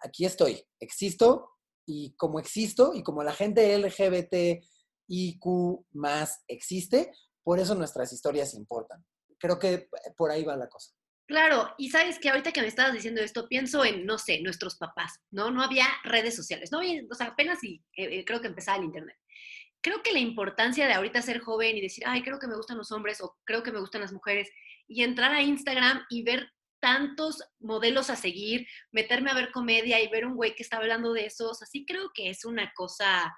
[0.03, 1.49] aquí estoy, existo
[1.87, 5.45] y como existo y como la gente LGBTIQ
[5.93, 7.11] más existe,
[7.43, 9.03] por eso nuestras historias importan
[9.41, 10.93] creo que por ahí va la cosa.
[11.27, 14.75] Claro, y sabes que ahorita que me estabas diciendo esto, pienso en, no sé, nuestros
[14.75, 15.49] papás, ¿no?
[15.49, 18.77] No había redes sociales, no había, o sea, apenas y eh, eh, creo que empezaba
[18.77, 19.15] el Internet.
[19.81, 22.77] Creo que la importancia de ahorita ser joven y decir, ay, creo que me gustan
[22.77, 24.49] los hombres o creo que me gustan las mujeres,
[24.87, 30.09] y entrar a Instagram y ver tantos modelos a seguir, meterme a ver comedia y
[30.09, 33.33] ver un güey que está hablando de esos, así creo que es una cosa,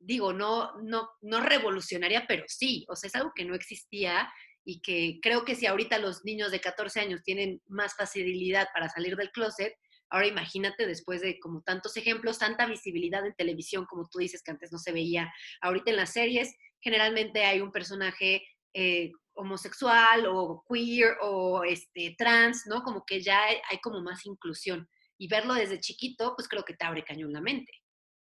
[0.00, 4.28] digo, no, no, no revolucionaria, pero sí, o sea, es algo que no existía
[4.70, 8.88] y que creo que si ahorita los niños de 14 años tienen más facilidad para
[8.88, 9.74] salir del closet,
[10.10, 14.52] ahora imagínate después de como tantos ejemplos, tanta visibilidad en televisión como tú dices que
[14.52, 15.28] antes no se veía,
[15.60, 22.62] ahorita en las series generalmente hay un personaje eh, homosexual o queer o este, trans,
[22.66, 22.84] ¿no?
[22.84, 26.84] Como que ya hay, como más inclusión y verlo desde chiquito, pues creo que te
[26.84, 27.72] abre cañón la mente.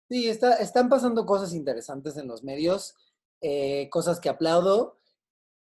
[0.09, 2.95] Sí, está, están pasando cosas interesantes en los medios,
[3.41, 4.97] eh, cosas que aplaudo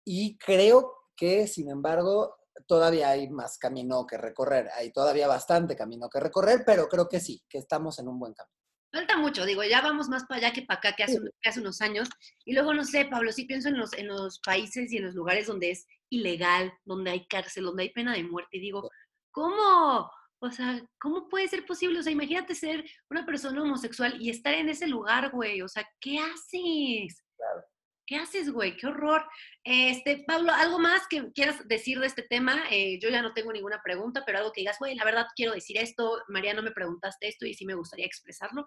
[0.05, 2.36] y creo que, sin embargo,
[2.66, 4.68] todavía hay más camino que recorrer.
[4.76, 8.34] Hay todavía bastante camino que recorrer, pero creo que sí, que estamos en un buen
[8.34, 8.55] camino.
[8.92, 11.80] Falta mucho, digo, ya vamos más para allá que para acá que hace, hace unos
[11.80, 12.09] años.
[12.44, 15.16] Y luego, no sé, Pablo, sí pienso en los, en los países y en los
[15.16, 18.57] lugares donde es ilegal, donde hay cárcel, donde hay pena de muerte.
[18.57, 18.88] Y digo,
[19.32, 20.09] ¿cómo?
[20.38, 21.98] O sea, ¿cómo puede ser posible?
[21.98, 25.61] O sea, imagínate ser una persona homosexual y estar en ese lugar, güey.
[25.62, 27.24] O sea, ¿qué haces?
[27.36, 27.64] Claro.
[28.07, 28.76] ¿Qué haces, güey?
[28.76, 29.22] ¡Qué horror!
[29.62, 32.64] Este, Pablo, ¿algo más que quieras decir de este tema?
[32.70, 35.52] Eh, yo ya no tengo ninguna pregunta, pero algo que digas, güey, la verdad quiero
[35.52, 38.66] decir esto, María, no me preguntaste esto y sí me gustaría expresarlo.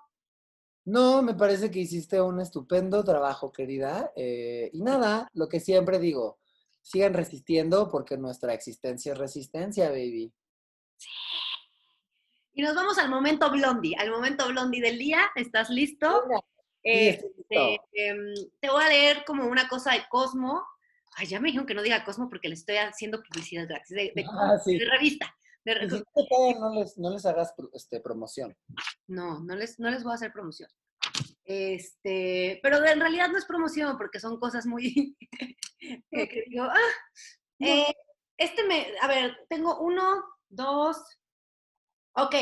[0.85, 4.11] No, me parece que hiciste un estupendo trabajo, querida.
[4.15, 6.39] Eh, y nada, lo que siempre digo,
[6.81, 10.33] sigan resistiendo porque nuestra existencia es resistencia, baby.
[10.95, 11.09] Sí.
[12.53, 15.19] Y nos vamos al momento blondie, al momento blondie del día.
[15.35, 16.23] ¿Estás listo?
[16.89, 20.63] Este, em, te voy a leer como una cosa de Cosmo.
[21.15, 23.95] Ay, ya me dijeron que no diga Cosmo porque le estoy haciendo publicidad gratis.
[23.95, 25.35] De, ah, revista.
[25.65, 28.55] no, les, no les hagas este, promoción.
[29.07, 30.69] No, no les, no les voy a hacer promoción.
[31.43, 35.17] Este, pero en realidad no es promoción porque son cosas muy
[36.11, 36.91] que digo, ah,
[37.59, 37.93] eh,
[38.38, 40.97] este me, a ver, tengo uno, dos,
[42.13, 42.35] ok,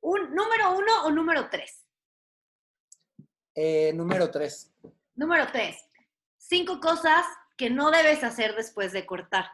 [0.00, 1.86] un número uno o número tres.
[3.62, 4.72] Eh, número tres.
[5.14, 5.76] Número tres.
[6.38, 7.26] Cinco cosas
[7.58, 9.50] que no debes hacer después de cortar.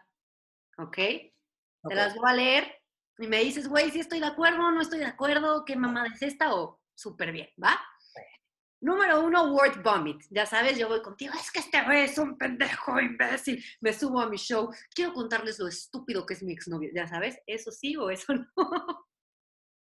[0.78, 0.96] ¿Ok?
[0.96, 2.82] Te las voy a leer
[3.18, 6.22] y me dices, güey, si estoy de acuerdo, no estoy de acuerdo, qué mamada es
[6.22, 7.80] esta o súper bien, ¿va?
[8.80, 10.22] Número uno, word vomit.
[10.30, 13.60] Ya sabes, yo voy contigo, es que este güey es un pendejo imbécil.
[13.80, 14.70] Me subo a mi show.
[14.94, 16.90] Quiero contarles lo estúpido que es mi exnovio.
[16.94, 19.08] Ya sabes, eso sí o eso no.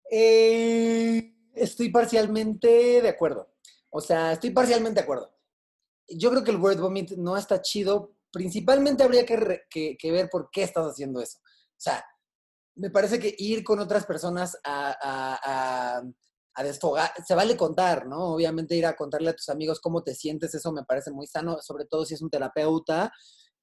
[0.09, 3.53] Eh, estoy parcialmente de acuerdo.
[3.97, 5.33] O sea, estoy parcialmente de acuerdo.
[6.07, 8.13] Yo creo que el word vomit no está chido.
[8.31, 11.39] Principalmente habría que, re- que- que ver por qué estás haciendo eso.
[11.39, 12.05] O sea,
[12.75, 15.39] me parece que ir con otras personas a, a-
[15.97, 16.03] a-
[16.59, 18.33] a desfogar, se vale contar, ¿no?
[18.35, 21.57] Obviamente ir a contarle a tus amigos cómo te sientes, eso me parece muy sano,
[21.61, 23.11] sobre todo si es un terapeuta,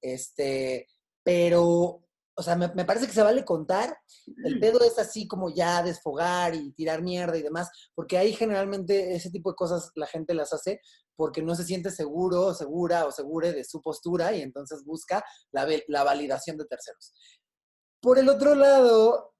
[0.00, 0.86] este,
[1.24, 2.03] pero,
[2.36, 3.96] o sea, me, me parece que se vale contar.
[4.44, 9.14] El pedo es así como ya desfogar y tirar mierda y demás, porque ahí generalmente
[9.14, 10.80] ese tipo de cosas la gente las hace
[11.16, 15.66] porque no se siente seguro, segura o segure de su postura y entonces busca la,
[15.88, 17.12] la validación de terceros.
[18.00, 19.34] Por el otro lado,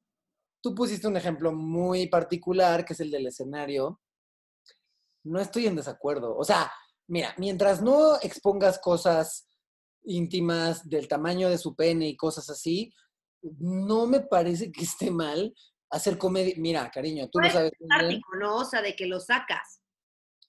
[0.63, 4.01] tú pusiste un ejemplo muy particular, que es el del escenario.
[5.25, 6.37] No estoy en desacuerdo.
[6.37, 6.73] O sea,
[7.09, 9.49] mira, mientras no expongas cosas
[10.05, 12.93] íntimas del tamaño de su pene y cosas así,
[13.43, 15.55] no me parece que esté mal
[15.91, 16.55] hacer comedia.
[16.59, 18.21] Mira, cariño, tú lo sabes muy bien.
[18.41, 18.57] ¿no?
[18.57, 19.81] O sea, de que lo sacas.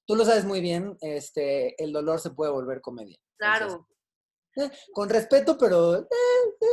[0.08, 3.18] Tú lo sabes muy bien, este, el dolor se puede volver comedia.
[3.40, 3.78] Entonces,
[4.56, 4.72] Claro.
[4.72, 5.96] eh, con respeto, pero...
[5.96, 6.06] eh,
[6.62, 6.66] eh,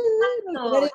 [0.53, 0.91] No, es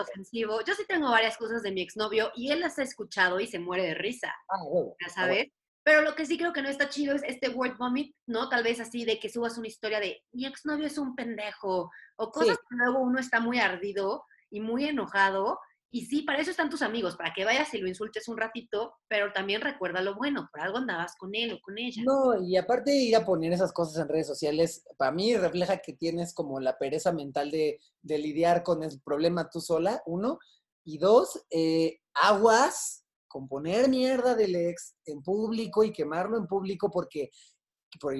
[0.00, 0.60] ofensivo.
[0.64, 3.58] Yo sí tengo varias cosas de mi exnovio y él las ha escuchado y se
[3.58, 4.96] muere de risa, Ah, ya Ah, bueno.
[5.14, 5.46] sabes.
[5.86, 8.48] Pero lo que sí creo que no está chido es este word vomit, ¿no?
[8.48, 12.30] Tal vez así de que subas una historia de mi exnovio es un pendejo o
[12.32, 15.60] cosas que luego uno está muy ardido y muy enojado.
[15.92, 18.96] Y sí, para eso están tus amigos, para que vayas y lo insultes un ratito,
[19.06, 22.02] pero también recuerda lo bueno, por algo andabas con él o con ella.
[22.04, 25.78] No, y aparte de ir a poner esas cosas en redes sociales, para mí refleja
[25.78, 30.40] que tienes como la pereza mental de, de lidiar con el problema tú sola, uno.
[30.84, 36.90] Y dos, eh, aguas con poner mierda del ex en público y quemarlo en público
[36.90, 37.30] porque,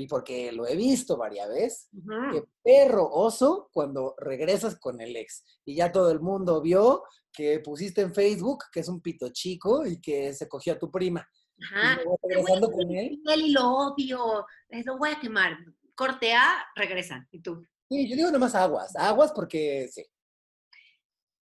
[0.09, 1.88] porque lo he visto varias veces.
[2.32, 5.44] Que perro oso cuando regresas con el ex.
[5.64, 9.86] Y ya todo el mundo vio que pusiste en Facebook que es un pito chico
[9.86, 11.28] y que se cogió a tu prima.
[11.62, 12.00] Ajá.
[12.02, 13.20] Y regresando con él.
[13.24, 15.57] y lo odio, lo voy a quemar.
[15.94, 17.26] Corte A, regresan.
[17.30, 17.66] ¿Y tú?
[17.88, 20.04] Sí, yo digo nomás aguas, aguas porque sí.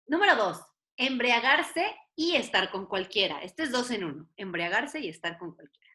[0.06, 0.62] Número dos,
[0.98, 1.86] embriagarse
[2.16, 3.40] y estar con cualquiera.
[3.42, 5.92] Este es dos en uno, embriagarse y estar con cualquiera.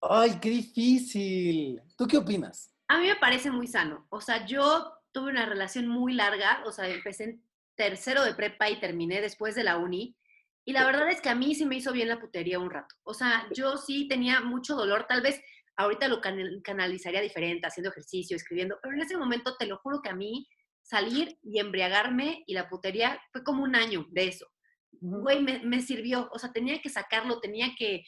[0.00, 1.82] Ay, qué difícil.
[1.96, 2.72] ¿Tú qué opinas?
[2.88, 4.06] A mí me parece muy sano.
[4.10, 8.70] O sea, yo tuve una relación muy larga, o sea, empecé en tercero de prepa
[8.70, 10.16] y terminé después de la uni.
[10.64, 12.94] Y la verdad es que a mí sí me hizo bien la putería un rato.
[13.02, 15.42] O sea, yo sí tenía mucho dolor, tal vez
[15.76, 20.02] ahorita lo canal- canalizaría diferente, haciendo ejercicio, escribiendo, pero en ese momento te lo juro
[20.02, 20.46] que a mí
[20.88, 24.46] salir y embriagarme y la putería fue como un año de eso.
[24.92, 28.04] Güey, me, me sirvió, o sea, tenía que sacarlo, tenía que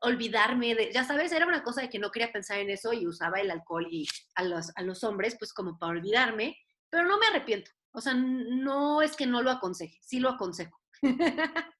[0.00, 3.06] olvidarme de, ya sabes, era una cosa de que no quería pensar en eso y
[3.06, 6.56] usaba el alcohol y a los, a los hombres pues como para olvidarme,
[6.90, 7.70] pero no me arrepiento.
[7.92, 10.78] O sea, no es que no lo aconseje, sí lo aconsejo.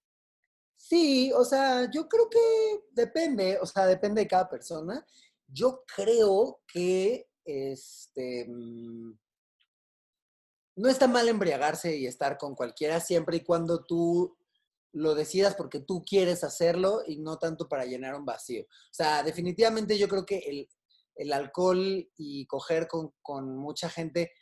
[0.76, 2.38] Sí, o sea, yo creo que
[2.90, 5.02] depende, o sea, depende de cada persona.
[5.46, 9.14] Yo creo que este mm,
[10.76, 14.36] no está mal embriagarse y estar con cualquiera siempre y cuando tú
[14.92, 18.62] lo decidas porque tú quieres hacerlo y no tanto para llenar un vacío.
[18.64, 20.66] O sea, definitivamente yo creo que
[21.16, 24.32] el, alcohol y coger con, mucha gente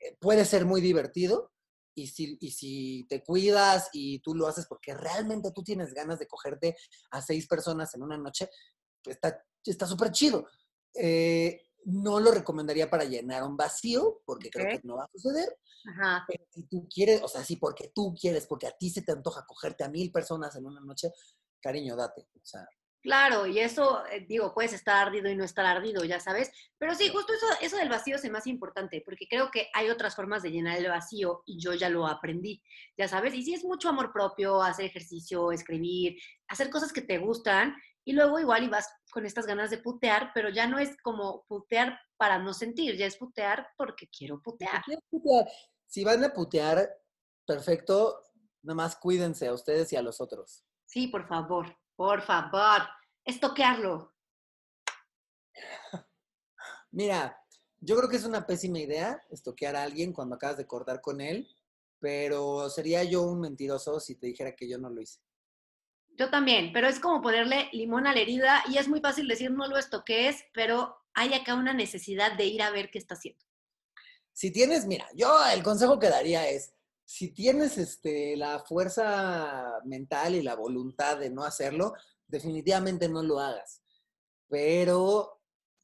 [0.00, 1.50] eh, puede ser muy divertido,
[1.94, 6.18] y si, y si te cuidas y tú lo haces porque realmente tú tienes ganas
[6.18, 6.74] de cogerte
[7.10, 8.48] a seis personas en una noche,
[9.04, 10.46] está está súper chido.
[10.94, 15.58] Eh, no lo recomendaría para llenar un vacío, porque creo que no va a suceder.
[15.92, 16.24] Ajá.
[16.28, 19.12] Pero si tú quieres, o sea, si porque tú quieres, porque a ti se te
[19.12, 21.10] antoja cogerte a mil personas en una noche,
[21.60, 22.28] cariño, date.
[22.34, 22.66] O sea,
[23.02, 26.52] Claro, y eso, eh, digo, puedes estar ardido y no estar ardido, ya sabes.
[26.78, 30.14] Pero sí, justo eso, eso del vacío es más importante, porque creo que hay otras
[30.14, 32.62] formas de llenar el vacío y yo ya lo aprendí,
[32.96, 33.34] ya sabes.
[33.34, 36.16] Y sí es mucho amor propio, hacer ejercicio, escribir,
[36.46, 37.74] hacer cosas que te gustan,
[38.04, 41.44] y luego igual y vas con estas ganas de putear, pero ya no es como
[41.46, 44.82] putear para no sentir, ya es putear porque quiero putear.
[45.86, 46.90] si van a putear,
[47.46, 48.22] perfecto,
[48.62, 50.64] nada más cuídense a ustedes y a los otros.
[50.86, 52.82] Sí, por favor, por favor,
[53.24, 54.12] estoquearlo.
[56.90, 57.38] Mira,
[57.80, 61.20] yo creo que es una pésima idea estoquear a alguien cuando acabas de cortar con
[61.20, 61.48] él,
[61.98, 65.20] pero sería yo un mentiroso si te dijera que yo no lo hice.
[66.18, 69.50] Yo también, pero es como ponerle limón a la herida y es muy fácil decir
[69.50, 73.42] no lo estoques, pero hay acá una necesidad de ir a ver qué está haciendo.
[74.32, 80.34] Si tienes, mira, yo el consejo que daría es, si tienes este, la fuerza mental
[80.34, 81.92] y la voluntad de no hacerlo,
[82.26, 83.82] definitivamente no lo hagas.
[84.48, 85.41] Pero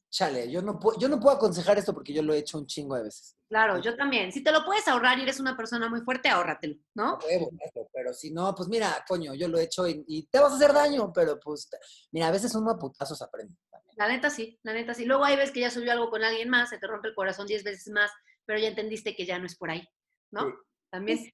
[0.09, 2.65] chale, yo no, puedo, yo no puedo aconsejar esto porque yo lo he hecho un
[2.67, 3.35] chingo de veces.
[3.47, 4.31] Claro, yo también.
[4.31, 7.17] Si te lo puedes ahorrar y eres una persona muy fuerte, ahórratelo, ¿no?
[7.25, 7.49] Huevo,
[7.91, 10.55] pero si no, pues mira, coño, yo lo he hecho y, y te vas a
[10.55, 11.69] hacer daño, pero pues,
[12.11, 13.55] mira, a veces uno a putazos aprende.
[13.71, 13.95] también.
[13.97, 15.05] La neta sí, la neta sí.
[15.05, 17.47] Luego hay veces que ya subió algo con alguien más, se te rompe el corazón
[17.47, 18.11] diez veces más,
[18.45, 19.87] pero ya entendiste que ya no es por ahí,
[20.31, 20.45] ¿no?
[20.45, 20.53] Sí.
[20.91, 21.17] También.
[21.17, 21.31] Sí.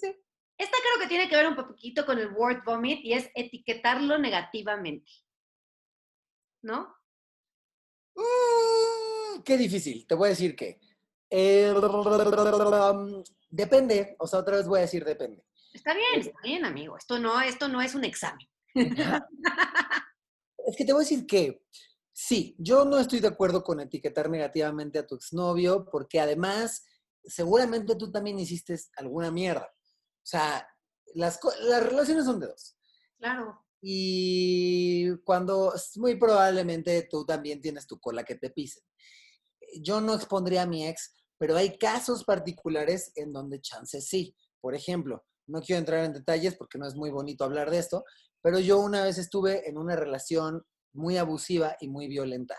[0.00, 0.16] Sí.
[0.58, 4.16] Esta creo que tiene que ver un poquito con el word vomit y es etiquetarlo
[4.18, 5.10] negativamente.
[6.62, 6.95] ¿No?
[8.16, 10.80] Mm, qué difícil, te voy a decir que.
[11.30, 11.74] eh,
[13.50, 15.44] depende, o sea, otra vez voy a decir depende.
[15.72, 16.96] Está bien, está bien, amigo.
[16.96, 18.46] Esto no, esto no es un examen.
[20.66, 21.62] Es que te voy a decir que
[22.12, 26.84] sí, yo no estoy de acuerdo con etiquetar negativamente a tu exnovio, porque además,
[27.22, 29.72] seguramente tú también hiciste alguna mierda.
[29.72, 30.68] O sea,
[31.14, 32.76] las, las relaciones son de dos.
[33.18, 33.64] Claro.
[33.80, 38.82] Y cuando muy probablemente tú también tienes tu cola que te pisen.
[39.80, 44.34] Yo no expondría a mi ex, pero hay casos particulares en donde chances sí.
[44.60, 48.04] Por ejemplo, no quiero entrar en detalles porque no es muy bonito hablar de esto,
[48.42, 52.56] pero yo una vez estuve en una relación muy abusiva y muy violenta.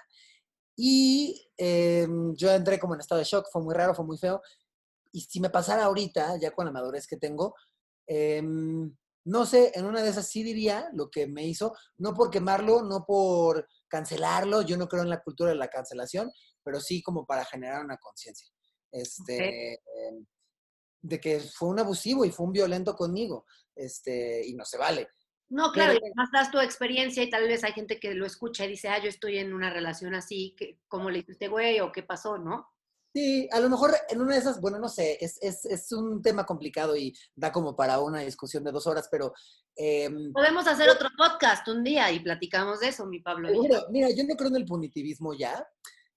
[0.76, 4.42] Y eh, yo entré como en estado de shock, fue muy raro, fue muy feo.
[5.12, 7.56] Y si me pasara ahorita, ya con la madurez que tengo,
[8.06, 8.96] em,
[9.28, 12.82] no sé, en una de esas sí diría lo que me hizo, no por quemarlo,
[12.84, 16.32] no por cancelarlo, yo no creo en la cultura de la cancelación,
[16.64, 18.48] pero sí como para generar una conciencia.
[18.90, 20.26] Este, em,
[21.02, 25.10] de que fue un abusivo y fue un violento conmigo, este, y no se vale.
[25.50, 28.26] No, claro, Pero- y además das tu experiencia y tal vez hay gente que lo
[28.26, 31.82] escucha y dice, ah, yo estoy en una relación así, que, ¿cómo le hiciste, güey?
[31.82, 32.70] ¿O qué pasó, no?
[33.18, 36.22] Sí, a lo mejor en una de esas, bueno, no sé, es, es, es un
[36.22, 39.34] tema complicado y da como para una discusión de dos horas, pero
[39.76, 43.50] em, Podemos hacer otro podcast un día y platicamos de eso, mi Pablo.
[43.90, 45.68] Mira, yo no creo en el punitivismo ya.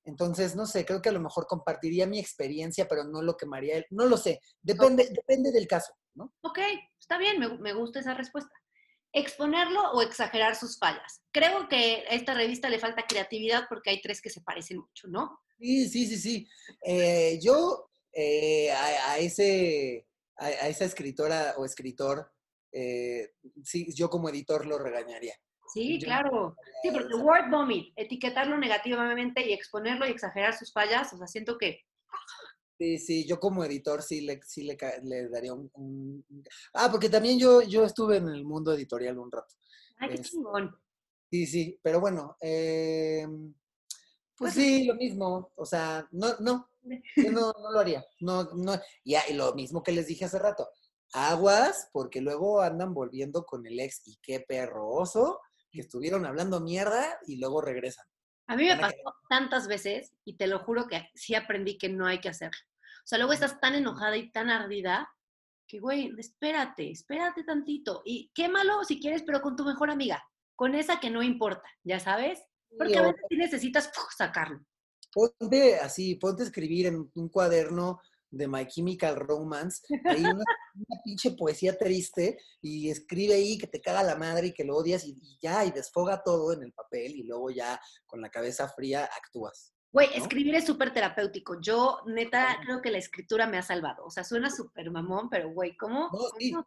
[0.04, 3.78] Entonces, no sé, creo que a lo mejor compartiría mi experiencia, pero no lo quemaría
[3.78, 3.86] él.
[3.88, 4.42] No lo sé.
[4.60, 6.34] Depende, depende del caso, ¿no?
[6.42, 6.58] Ok,
[6.98, 8.52] está bien, me, me gusta esa respuesta.
[9.12, 11.22] Exponerlo o exagerar sus fallas.
[11.32, 15.08] Creo que a esta revista le falta creatividad porque hay tres que se parecen mucho,
[15.08, 15.40] ¿no?
[15.58, 16.48] Sí, sí, sí, sí.
[16.84, 20.06] Eh, yo eh, a, a ese,
[20.36, 22.32] a, a esa escritora o escritor,
[22.72, 23.32] eh,
[23.64, 25.34] sí, yo como editor lo regañaría.
[25.72, 26.56] Sí, Yo- claro.
[26.82, 31.58] Sí, porque word vomit, etiquetarlo negativamente y exponerlo y exagerar sus fallas, o sea, siento
[31.58, 31.84] que
[32.80, 36.24] Sí, sí, yo como editor sí le, sí le, daría un,
[36.72, 39.54] Ah, porque también yo, yo estuve en el mundo editorial un rato.
[39.98, 40.74] Ay, qué Es- chingón.
[41.30, 43.28] Sí, sí, pero bueno, eh,
[44.34, 45.52] pues sí, lo mismo.
[45.56, 46.70] O sea, no, no,
[47.16, 48.02] yo no, no lo haría.
[48.20, 50.66] No, no, y, ah, y lo mismo que les dije hace rato.
[51.12, 55.38] Aguas, porque luego andan volviendo con el ex y qué perroso
[55.70, 58.06] que estuvieron hablando mierda y luego regresan.
[58.46, 58.94] A mí me pasó
[59.28, 62.58] tantas veces y te lo juro que sí aprendí que no hay que hacerlo.
[63.00, 65.08] O sea, luego estás tan enojada y tan ardida
[65.66, 68.02] que, güey, espérate, espérate tantito.
[68.04, 70.22] Y quémalo si quieres, pero con tu mejor amiga,
[70.56, 72.42] con esa que no importa, ¿ya sabes?
[72.76, 74.12] Porque a veces sí necesitas ¡puf!
[74.16, 74.60] sacarlo.
[75.12, 80.44] ponte así, ponte a escribir en un cuaderno de My Chemical Romance, ahí una,
[80.74, 84.76] una pinche poesía triste y escribe ahí que te caga la madre y que lo
[84.76, 88.30] odias y, y ya, y desfoga todo en el papel y luego ya con la
[88.30, 89.72] cabeza fría actúas.
[89.92, 90.14] Güey, ¿no?
[90.14, 91.60] escribir es súper terapéutico.
[91.60, 94.04] Yo, neta, creo que la escritura me ha salvado.
[94.04, 96.08] O sea, suena súper mamón, pero, güey, ¿cómo?
[96.12, 96.52] No, sí.
[96.52, 96.66] ¿Cómo?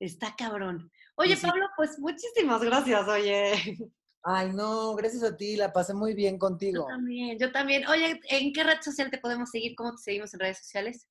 [0.00, 0.90] Está cabrón.
[1.16, 1.46] Oye, Sí.
[1.46, 3.52] Pablo, pues muchísimas gracias, oye.
[4.22, 6.86] Ay, no, gracias a ti, la pasé muy bien Yo contigo.
[6.88, 7.86] también, yo también.
[7.86, 9.76] Oye, ¿en qué red social te podemos seguir?
[9.76, 11.06] ¿Cómo te seguimos en redes sociales?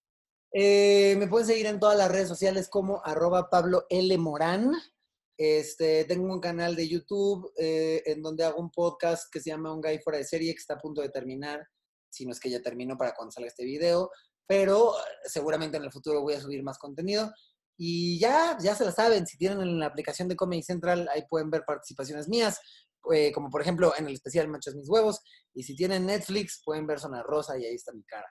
[0.51, 4.17] Eh, me pueden seguir en todas las redes sociales como arroba Pablo L.
[4.17, 4.73] Morán.
[5.38, 9.73] Este, tengo un canal de YouTube eh, en donde hago un podcast que se llama
[9.73, 11.65] Un Guy Fuera de Serie, que está a punto de terminar,
[12.09, 14.09] si no es que ya terminó para cuando salga este video,
[14.47, 17.31] pero seguramente en el futuro voy a subir más contenido.
[17.77, 21.49] Y ya, ya se la saben, si tienen la aplicación de Comedy Central, ahí pueden
[21.49, 22.57] ver participaciones mías,
[23.13, 25.19] eh, como por ejemplo en el especial Manchas Mis Huevos.
[25.53, 28.27] Y si tienen Netflix, pueden ver Zona Rosa y ahí está mi cara.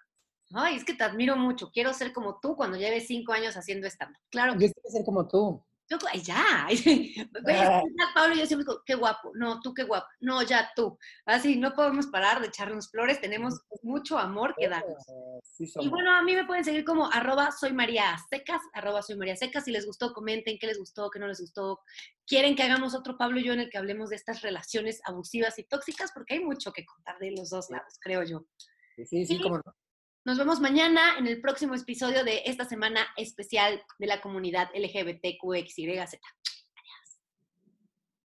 [0.54, 1.70] Ay, es que te admiro mucho.
[1.70, 5.26] Quiero ser como tú cuando lleves cinco años haciendo stand Claro Yo quiero ser como
[5.28, 5.62] tú.
[5.88, 6.68] Yo, ay, ya.
[7.46, 7.82] Ah.
[8.14, 9.32] Pablo y yo siempre digo, qué guapo.
[9.34, 10.06] No, tú qué guapo.
[10.20, 10.98] No, ya tú.
[11.26, 13.20] Así, no podemos parar de echarnos flores.
[13.20, 15.06] Tenemos mucho amor que darnos.
[15.08, 19.02] Eh, sí Y bueno, a mí me pueden seguir como arroba soy María Secas, arroba
[19.02, 19.64] soy María Secas.
[19.64, 21.80] Si les gustó, comenten qué les gustó, qué no les gustó.
[22.26, 25.58] ¿Quieren que hagamos otro Pablo y yo en el que hablemos de estas relaciones abusivas
[25.58, 26.10] y tóxicas?
[26.12, 28.46] Porque hay mucho que contar de los dos lados, creo yo.
[28.96, 29.74] Sí, sí, sí, Y- cómo no.
[30.26, 36.18] Nos vemos mañana en el próximo episodio de esta semana especial de la comunidad LGBTQXYZ.